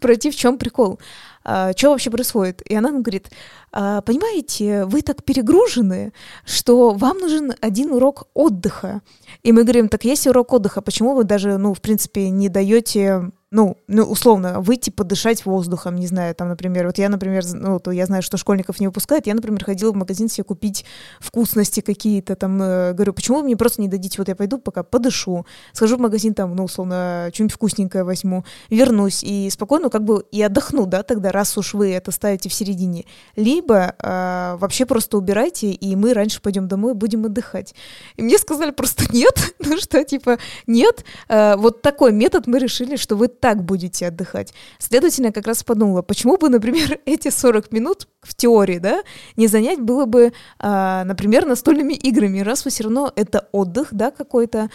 [0.00, 0.98] пройти, в чем прикол.
[1.44, 2.62] А, что вообще происходит?
[2.68, 3.30] И она нам говорит,
[3.72, 6.12] а, понимаете, вы так перегружены,
[6.44, 9.00] что вам нужен один урок отдыха.
[9.42, 13.32] И мы говорим, так есть урок отдыха, почему вы даже, ну, в принципе, не даете
[13.52, 17.90] ну, ну, условно, выйти подышать воздухом, не знаю, там, например, вот я, например, ну, то
[17.90, 20.86] я знаю, что школьников не выпускают, я, например, ходила в магазин себе купить
[21.20, 24.82] вкусности какие-то, там, э, говорю, почему вы мне просто не дадите, вот я пойду пока
[24.82, 30.24] подышу, схожу в магазин, там, ну, условно, что-нибудь вкусненькое возьму, вернусь и спокойно как бы
[30.30, 33.04] и отдохну, да, тогда, раз уж вы это ставите в середине,
[33.36, 37.74] либо э, вообще просто убирайте, и мы раньше пойдем домой, будем отдыхать.
[38.16, 42.96] И мне сказали просто нет, ну что, типа, нет, э, вот такой метод мы решили,
[42.96, 44.52] что вы так будете отдыхать.
[44.78, 49.02] Следовательно, я как раз подумала, почему бы, например, эти 40 минут в теории, да,
[49.36, 54.12] не занять было бы, а, например, настольными играми, раз вы все равно это отдых, да,
[54.12, 54.70] какой-то.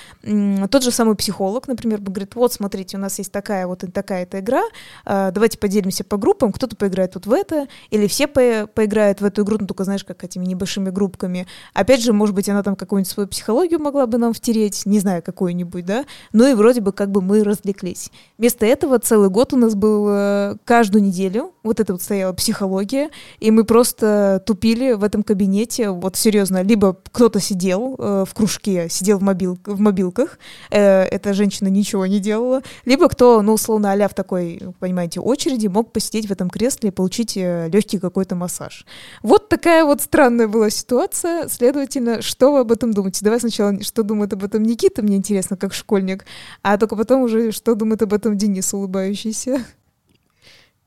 [0.69, 4.63] Тот же самый психолог, например, говорит, вот, смотрите, у нас есть такая вот такая-то игра,
[5.05, 9.25] а, давайте поделимся по группам, кто-то поиграет вот в это, или все по поиграют в
[9.25, 11.47] эту игру, ну, только, знаешь, как этими небольшими группками.
[11.73, 15.23] Опять же, может быть, она там какую-нибудь свою психологию могла бы нам втереть, не знаю,
[15.23, 18.11] какую-нибудь, да, ну и вроде бы как бы мы развлеклись.
[18.37, 23.09] Вместо этого целый год у нас был э, каждую неделю, вот это вот стояла психология,
[23.39, 28.88] и мы просто тупили в этом кабинете, вот серьезно, либо кто-то сидел э, в кружке,
[28.89, 30.39] сидел в, мобил, в мобилках,
[30.71, 35.67] э, эта женщина ничего не делала, либо кто, ну, условно, а в такой, понимаете, очереди
[35.67, 38.85] мог посидеть в этом кресле и получить э, легкий какой-то массаж.
[39.21, 43.23] Вот такая вот странная была ситуация, следовательно, что вы об этом думаете?
[43.23, 46.25] Давай сначала, что думает об этом Никита, мне интересно, как школьник,
[46.63, 49.63] а только потом уже, что думает об этом Денис, улыбающийся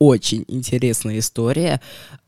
[0.01, 1.79] очень интересная история.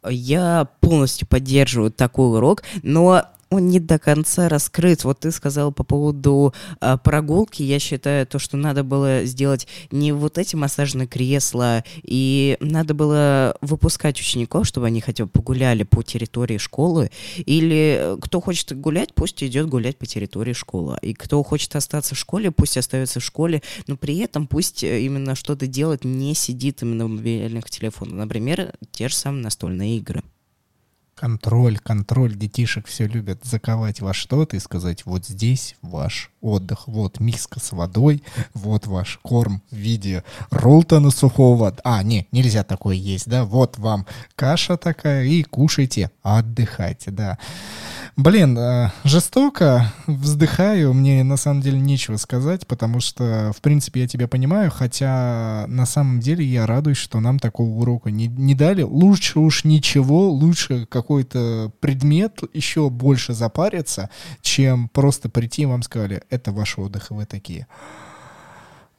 [0.07, 5.04] Я полностью поддерживаю такой урок, но он не до конца раскрыт.
[5.04, 7.64] Вот ты сказал по поводу а, прогулки.
[7.64, 13.58] Я считаю, то, что надо было сделать не вот эти массажные кресла, и надо было
[13.62, 17.12] выпускать учеников, чтобы они хотя бы погуляли по территории школы.
[17.38, 20.97] Или э, кто хочет гулять, пусть идет гулять по территории школы.
[21.01, 25.01] И кто хочет остаться в школе, пусть остается в школе, но при этом пусть э,
[25.01, 28.16] именно что-то делать, не сидит именно в мобильных телефонах.
[28.16, 30.24] Например, те же самые настольные игры.
[31.16, 32.36] Контроль, контроль.
[32.36, 37.72] Детишек все любят заковать во что-то и сказать, вот здесь ваш отдых, вот миска с
[37.72, 41.76] водой, вот ваш корм в виде ролтона сухого.
[41.84, 47.38] А, не, нельзя такое есть, да, вот вам каша такая, и кушайте, отдыхайте, да.
[48.16, 54.07] Блин, э, жестоко, вздыхаю, мне на самом деле нечего сказать, потому что, в принципе, я
[54.07, 58.84] тебя понимаю, хотя на самом деле я радуюсь, что нам такого урока не, не дали.
[58.84, 64.11] Лучше уж ничего, лучше какой-то предмет еще больше запариться,
[64.41, 67.66] чем просто прийти и вам сказали, это ваш отдых, и вы такие...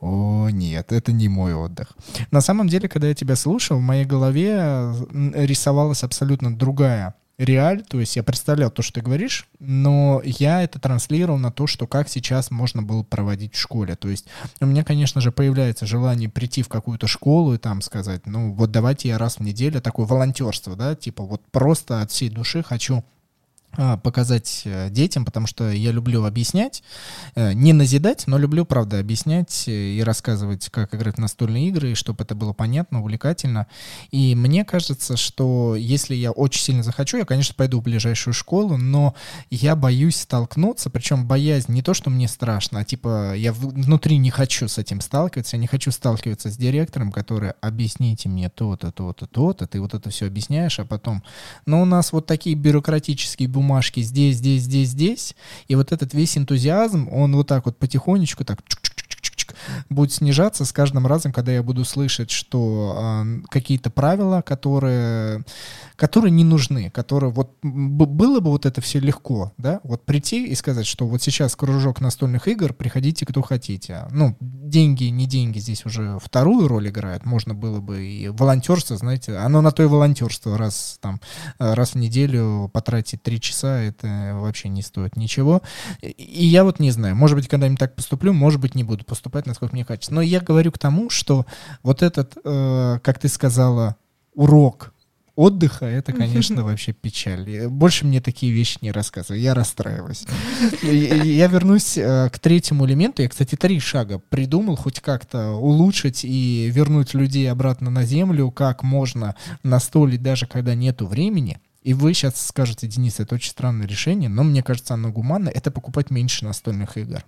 [0.01, 1.97] О, нет, это не мой отдых.
[2.33, 4.93] На самом деле, когда я тебя слушал, в моей голове
[5.35, 10.79] рисовалась абсолютно другая реаль, то есть я представлял то, что ты говоришь, но я это
[10.79, 13.97] транслировал на то, что как сейчас можно было проводить в школе.
[13.97, 14.27] То есть
[14.61, 18.71] у меня, конечно же, появляется желание прийти в какую-то школу и там сказать, ну вот
[18.71, 23.05] давайте я раз в неделю, такое волонтерство, да, типа вот просто от всей души хочу
[24.03, 26.83] показать э, детям, потому что я люблю объяснять,
[27.35, 32.25] э, не назидать, но люблю, правда, объяснять и рассказывать, как играть в настольные игры, чтобы
[32.25, 33.67] это было понятно, увлекательно.
[34.11, 38.77] И мне кажется, что если я очень сильно захочу, я, конечно, пойду в ближайшую школу,
[38.77, 39.15] но
[39.51, 44.31] я боюсь столкнуться, причем боязнь не то, что мне страшно, а типа я внутри не
[44.31, 49.27] хочу с этим сталкиваться, я не хочу сталкиваться с директором, который объясните мне то-то, то-то,
[49.27, 51.23] то-то, ты вот это все объясняешь, а потом,
[51.67, 55.35] но у нас вот такие бюрократические бумаги, бумажки здесь, здесь, здесь, здесь.
[55.69, 58.63] И вот этот весь энтузиазм, он вот так вот потихонечку так
[59.89, 65.45] будет снижаться с каждым разом, когда я буду слышать, что э, какие-то правила, которые,
[65.97, 70.55] которые не нужны, которые вот было бы вот это все легко, да, вот прийти и
[70.55, 74.07] сказать, что вот сейчас кружок настольных игр, приходите кто хотите.
[74.11, 79.37] Ну, деньги, не деньги здесь уже вторую роль играют, можно было бы и волонтерство, знаете,
[79.37, 81.21] оно на то и волонтерство, раз там,
[81.59, 85.63] раз в неделю потратить три часа, это вообще не стоит ничего.
[86.01, 89.34] И я вот не знаю, может быть, когда-нибудь так поступлю, может быть, не буду поступать,
[89.47, 90.13] насколько мне кажется.
[90.13, 91.47] Но я говорю к тому, что
[91.83, 93.97] вот этот, э, как ты сказала,
[94.35, 94.95] урок
[95.37, 97.67] отдыха, это, конечно, вообще печаль.
[97.69, 100.25] Больше мне такие вещи не рассказывай, я расстраиваюсь.
[100.83, 103.23] Я вернусь э, к третьему элементу.
[103.23, 108.83] Я, кстати, три шага придумал хоть как-то улучшить и вернуть людей обратно на землю, как
[108.83, 111.59] можно настолить даже когда нету времени.
[111.85, 115.71] И вы сейчас скажете, Денис, это очень странное решение, но мне кажется, оно гуманно, это
[115.71, 117.23] покупать меньше настольных игр.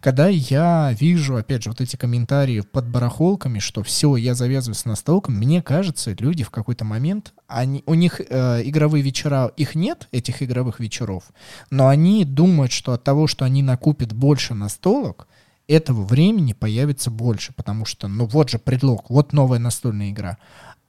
[0.00, 4.84] Когда я вижу, опять же, вот эти комментарии под барахолками, что все, я завязываю с
[4.84, 10.06] настолком, мне кажется, люди в какой-то момент, они, у них э, игровые вечера, их нет,
[10.12, 11.24] этих игровых вечеров,
[11.70, 15.28] но они думают, что от того, что они накупят больше настолок,
[15.66, 20.36] этого времени появится больше, потому что, ну вот же предлог, вот новая настольная игра.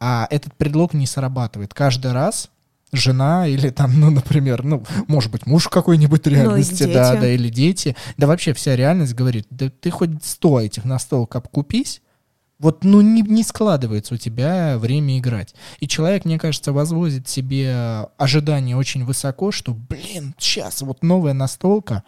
[0.02, 1.74] А этот предлог не срабатывает.
[1.74, 2.50] Каждый раз
[2.98, 7.30] жена или там, ну, например, ну, может быть, муж какой-нибудь ну, реальности, ну, да, да,
[7.30, 7.96] или дети.
[8.18, 12.02] Да вообще вся реальность говорит, да ты хоть сто этих настолок обкупись,
[12.58, 15.56] вот, ну, не, не складывается у тебя время играть.
[15.80, 22.04] И человек, мне кажется, возводит себе ожидания очень высоко, что, блин, сейчас вот новая настолка,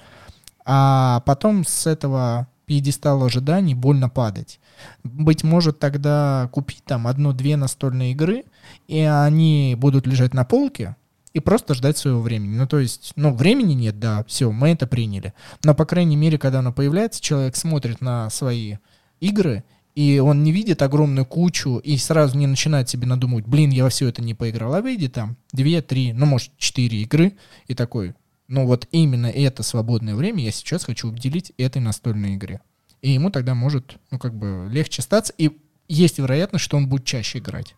[0.66, 4.60] а потом с этого пьедестала ожиданий больно падать.
[5.04, 8.44] Быть может, тогда купить там одну-две настольные игры—
[8.88, 10.96] и они будут лежать на полке
[11.34, 12.58] и просто ждать своего времени.
[12.58, 15.34] Ну, то есть, ну, времени нет, да, все, мы это приняли.
[15.64, 18.78] Но, по крайней мере, когда оно появляется, человек смотрит на свои
[19.20, 19.64] игры,
[19.94, 23.90] и он не видит огромную кучу и сразу не начинает себе надумывать, блин, я во
[23.90, 27.34] все это не поиграл, а видит там две, три, ну, может, четыре игры,
[27.68, 28.14] и такой,
[28.48, 32.62] ну, вот именно это свободное время я сейчас хочу уделить этой настольной игре.
[33.02, 35.52] И ему тогда может, ну, как бы легче статься, и
[35.88, 37.76] есть вероятность, что он будет чаще играть.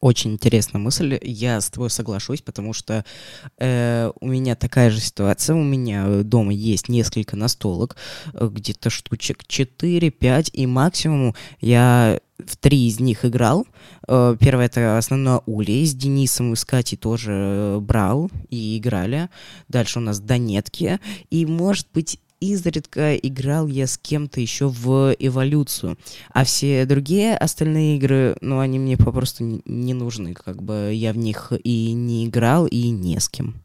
[0.00, 1.18] Очень интересная мысль.
[1.22, 3.04] Я с тобой соглашусь, потому что
[3.58, 5.56] э, у меня такая же ситуация.
[5.56, 7.96] У меня дома есть несколько настолок,
[8.32, 13.66] э, где-то штучек 4-5, и максимум я в три из них играл.
[14.06, 19.28] Э, первое это основное Ули с Денисом и с Катей тоже э, брал и играли.
[19.66, 21.00] Дальше у нас Донетки.
[21.30, 25.98] И, может быть, изредка играл я с кем-то еще в эволюцию.
[26.30, 30.34] А все другие остальные игры, ну, они мне попросту не нужны.
[30.34, 33.62] Как бы я в них и не играл, и не с кем.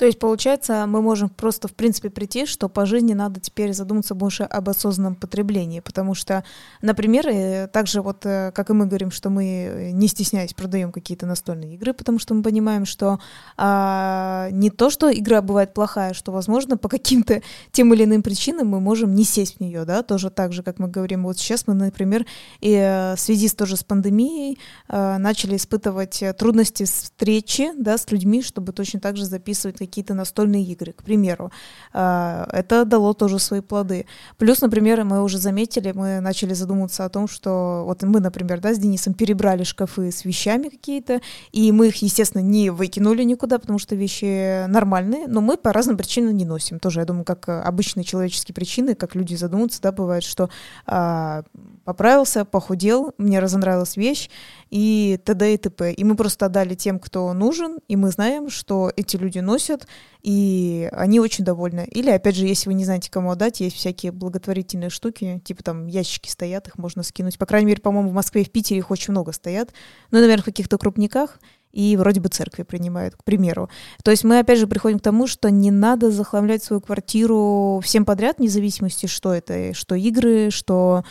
[0.00, 4.14] То есть, получается, мы можем просто, в принципе, прийти, что по жизни надо теперь задуматься
[4.14, 6.42] больше об осознанном потреблении, потому что,
[6.80, 10.90] например, э, также вот, э, как и мы говорим, что мы, э, не стесняясь, продаем
[10.90, 13.18] какие-то настольные игры, потому что мы понимаем, что
[13.58, 18.68] а, не то, что игра бывает плохая, что, возможно, по каким-то тем или иным причинам
[18.68, 21.66] мы можем не сесть в нее, да, тоже так же, как мы говорим, вот сейчас
[21.66, 22.24] мы, например,
[22.60, 22.74] и
[23.14, 28.98] в связи с тоже с пандемией начали испытывать трудности встречи, да, с людьми, чтобы точно
[28.98, 31.50] так же записывать какие-то настольные игры, к примеру.
[31.92, 34.06] А, это дало тоже свои плоды.
[34.38, 38.72] Плюс, например, мы уже заметили, мы начали задумываться о том, что вот мы, например, да,
[38.72, 41.20] с Денисом перебрали шкафы с вещами какие-то,
[41.52, 45.96] и мы их, естественно, не выкинули никуда, потому что вещи нормальные, но мы по разным
[45.96, 46.78] причинам не носим.
[46.78, 50.48] Тоже, я думаю, как обычные человеческие причины, как люди задумываются, да, бывает, что
[50.86, 51.42] а,
[51.90, 54.30] поправился, похудел, мне разонравилась вещь,
[54.70, 55.54] и т.д.
[55.54, 55.92] и т.п.
[55.92, 59.88] И мы просто отдали тем, кто нужен, и мы знаем, что эти люди носят,
[60.22, 61.88] и они очень довольны.
[61.90, 65.88] Или, опять же, если вы не знаете, кому отдать, есть всякие благотворительные штуки, типа там
[65.88, 67.38] ящики стоят, их можно скинуть.
[67.38, 69.70] По крайней мере, по-моему, в Москве и в Питере их очень много стоят.
[70.12, 71.40] Ну, наверное, в каких-то крупниках
[71.72, 73.68] и вроде бы церкви принимают, к примеру.
[74.04, 78.04] То есть мы опять же приходим к тому, что не надо захламлять свою квартиру всем
[78.04, 81.04] подряд, вне зависимости, что это, что игры, что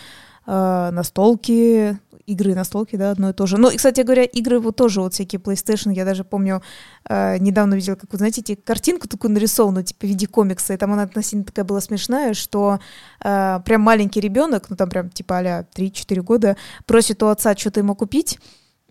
[0.50, 3.58] э, настолки, игры настолки, да, одно и то же.
[3.58, 6.62] Ну, и, кстати говоря, игры вот тоже вот всякие PlayStation, я даже помню,
[7.08, 10.92] э, недавно видела, как вы знаете, картинку такую нарисованную, типа в виде комикса, и там
[10.94, 12.80] она относительно такая была смешная, что
[13.24, 17.80] э, прям маленький ребенок, ну там прям типа а 3-4 года, просит у отца что-то
[17.80, 18.40] ему купить,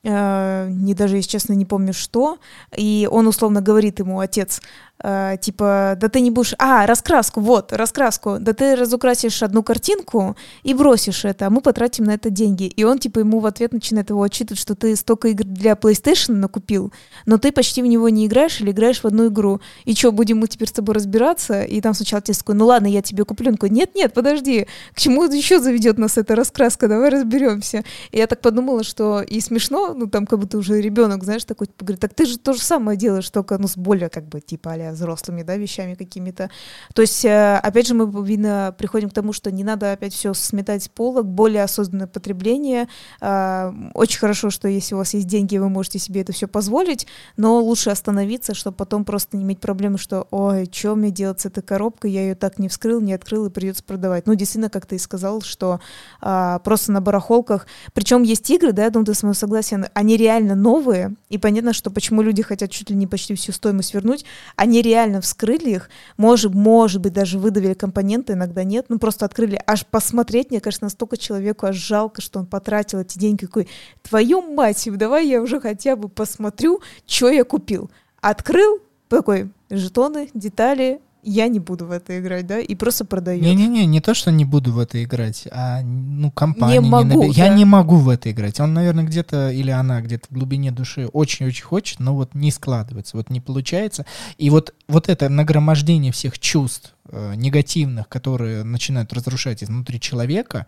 [0.04, 2.38] не даже, если честно, не помню что,
[2.74, 4.62] и он условно говорит ему, отец,
[5.02, 6.54] э, типа, да ты не будешь...
[6.58, 8.38] А, раскраску, вот, раскраску.
[8.40, 12.64] Да ты разукрасишь одну картинку и бросишь это, а мы потратим на это деньги.
[12.64, 16.34] И он, типа, ему в ответ начинает его отчитывать, что ты столько игр для PlayStation
[16.34, 16.92] накупил,
[17.26, 19.60] но ты почти в него не играешь или играешь в одну игру.
[19.84, 21.62] И что, будем мы теперь с тобой разбираться?
[21.62, 23.48] И там сначала отец такой, ну ладно, я тебе куплю.
[23.48, 27.84] Он такой, нет-нет, подожди, к чему еще заведет нас эта раскраска, давай разберемся.
[28.10, 31.68] И я так подумала, что и смешно, ну там как будто уже ребенок, знаешь, такой,
[31.78, 34.72] говорит, так ты же то же самое делаешь, только ну с более как бы типа
[34.72, 36.50] а более взрослыми, да, вещами какими-то.
[36.94, 40.34] То есть, э, опять же, мы, видно, приходим к тому, что не надо опять все
[40.34, 42.88] сметать с полок, более осознанное потребление.
[43.20, 47.06] Э, очень хорошо, что если у вас есть деньги, вы можете себе это все позволить,
[47.36, 51.46] но лучше остановиться, чтобы потом просто не иметь проблемы, что, ой, что мне делать с
[51.46, 54.26] этой коробкой, я ее так не вскрыл, не открыл и придется продавать.
[54.26, 55.80] Ну, действительно, как ты и сказал, что
[56.20, 60.16] а, просто на барахолках, причем есть игры, да, я думаю, ты с моим согласен, они
[60.16, 64.24] реально новые, и понятно, что почему люди хотят чуть ли не почти всю стоимость вернуть,
[64.56, 69.60] они реально вскрыли их, может, может быть, даже выдавили компоненты, иногда нет, ну, просто открыли,
[69.66, 73.68] аж посмотреть, мне кажется, настолько человеку аж жалко, что он потратил эти деньги, какой,
[74.02, 77.90] твою мать, давай я уже хотя бы посмотрю, что я купил.
[78.20, 83.42] Открыл, такой, жетоны, детали, я не буду в это играть, да, и просто продаю.
[83.42, 86.80] Не-не-не, не то, что не буду в это играть, а, ну, компания...
[86.80, 87.34] Не могу, наби...
[87.34, 87.44] да.
[87.44, 88.60] Я не могу в это играть.
[88.60, 93.16] Он, наверное, где-то, или она где-то в глубине души очень-очень хочет, но вот не складывается,
[93.16, 94.06] вот не получается.
[94.36, 100.66] И вот, вот это нагромождение всех чувств, э, негативных, которые начинают разрушать изнутри человека,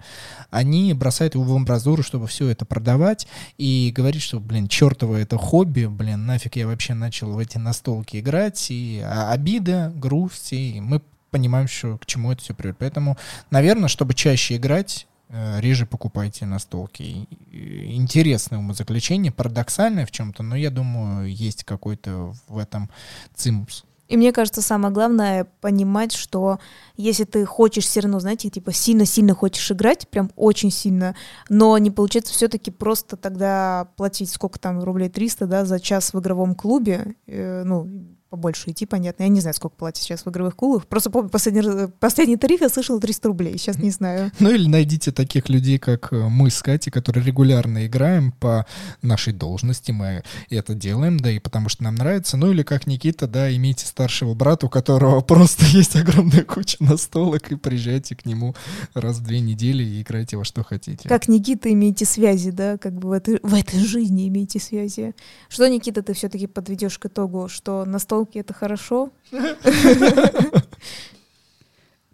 [0.50, 5.38] они бросают его в амбразуру, чтобы все это продавать и говорить, что, блин, чертово это
[5.38, 10.80] хобби, блин, нафиг я вообще начал в эти настолки играть, и а, обида, грусть, и
[10.80, 11.00] мы
[11.30, 12.78] понимаем, что к чему это все приводит.
[12.78, 13.16] Поэтому,
[13.50, 17.26] наверное, чтобы чаще играть, э, реже покупайте настолки.
[17.50, 22.90] Интересное умозаключение, парадоксальное в чем-то, но я думаю, есть какой-то в этом
[23.34, 23.86] цимус.
[24.11, 26.58] И мне кажется, самое главное понимать, что
[26.96, 31.14] если ты хочешь все равно, знаете, типа сильно-сильно хочешь играть, прям очень сильно,
[31.48, 36.18] но не получается все-таки просто тогда платить сколько там рублей 300, да, за час в
[36.18, 37.88] игровом клубе, э, ну,
[38.31, 39.24] побольше идти, понятно.
[39.24, 40.87] Я не знаю, сколько платят сейчас в игровых клубах.
[40.87, 44.31] Просто помню, последний, последний тариф я слышала 300 рублей, сейчас не знаю.
[44.39, 48.66] Ну или найдите таких людей, как э, мы с Катей, которые регулярно играем по
[49.03, 52.37] нашей должности, мы это делаем, да и потому что нам нравится.
[52.37, 57.51] Ну или как Никита, да, имейте старшего брата, у которого просто есть огромная куча настолок,
[57.51, 58.55] и приезжайте к нему
[58.95, 61.09] раз в две недели и играйте во что хотите.
[61.09, 65.16] Как Никита, имейте связи, да, как бы в этой, в этой жизни имейте связи.
[65.49, 67.85] Что, Никита, ты все-таки подведешь к итогу, что
[68.20, 69.10] настолки это хорошо?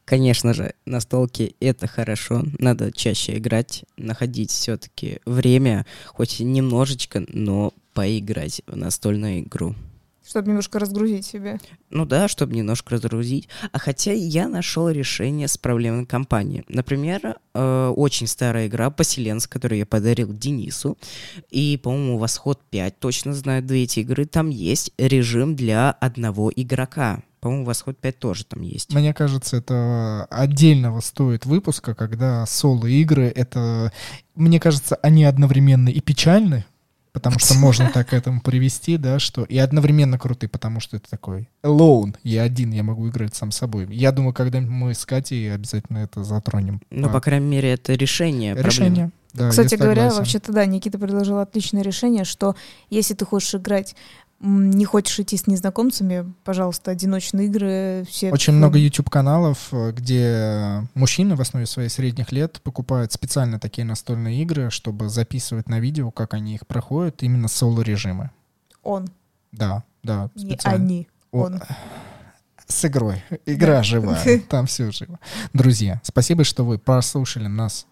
[0.04, 8.62] Конечно же, настолки это хорошо, надо чаще играть, находить все-таки время, хоть немножечко, но поиграть
[8.68, 9.74] в настольную игру.
[10.26, 11.58] Чтобы немножко разгрузить себя.
[11.90, 13.48] Ну да, чтобы немножко разгрузить.
[13.70, 16.64] А хотя я нашел решение с проблемой компании.
[16.68, 20.98] Например, э, очень старая игра «Поселенц», которую я подарил Денису.
[21.50, 24.24] И, по-моему, «Восход 5», точно знаю две эти игры.
[24.24, 27.22] Там есть режим для одного игрока.
[27.38, 28.92] По-моему, «Восход 5» тоже там есть.
[28.92, 33.92] Мне кажется, это отдельного стоит выпуска, когда соло-игры, это,
[34.34, 36.64] мне кажется, они одновременно и печальны,
[37.16, 41.08] потому что можно так к этому привести, да, что и одновременно круты, потому что это
[41.08, 43.86] такой alone, я один, я могу играть сам собой.
[43.90, 46.82] Я думаю, когда мы с Катей обязательно это затронем.
[46.90, 48.70] Ну, А, по крайней мере, это решение проблемы.
[48.70, 49.10] решение.
[49.32, 52.54] Да, Кстати говоря, вообще-то да, Никита предложил отличное решение, что
[52.90, 53.96] если ты хочешь играть,
[54.40, 58.30] не хочешь идти с незнакомцами, пожалуйста, одиночные игры, все...
[58.30, 64.42] Очень много YouTube-каналов, э, где мужчины в основе своих средних лет покупают специально такие настольные
[64.42, 68.30] игры, чтобы записывать на видео, как они их проходят, именно соло-режимы.
[68.82, 69.08] Он,
[69.52, 70.84] Да, да, не специально.
[70.84, 71.60] они, О, он.
[72.66, 73.22] С игрой.
[73.46, 73.82] Игра Да.
[73.84, 74.40] живая.
[74.48, 75.18] Там все живо.
[75.52, 77.86] Друзья, спасибо, что вы прослушали нас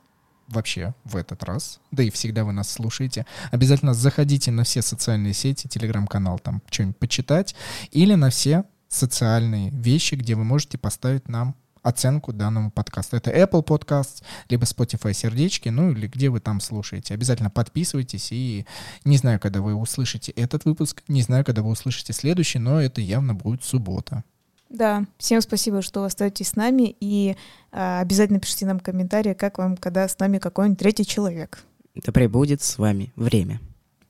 [0.55, 1.80] вообще в этот раз.
[1.90, 3.26] Да и всегда вы нас слушаете.
[3.50, 7.55] Обязательно заходите на все социальные сети, телеграм-канал, там что-нибудь почитать.
[7.90, 13.16] Или на все социальные вещи, где вы можете поставить нам оценку данному подкасту.
[13.16, 17.14] Это Apple Podcast, либо Spotify сердечки, ну или где вы там слушаете.
[17.14, 18.66] Обязательно подписывайтесь и
[19.05, 23.00] не знаю, когда вы услышите этот выпуск, не знаю, когда вы услышите следующий, но это
[23.00, 24.24] явно будет суббота.
[24.68, 27.36] Да, всем спасибо, что вы остаетесь с нами, и
[27.70, 31.62] а, обязательно пишите нам комментарии, как вам, когда с нами какой-нибудь третий человек.
[31.94, 33.60] Да пребудет с вами время.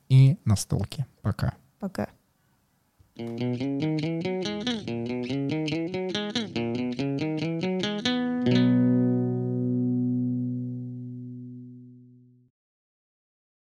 [0.09, 1.05] И настолки.
[1.21, 1.53] Пока.
[1.79, 2.09] Пока.
[3.17, 4.94] You.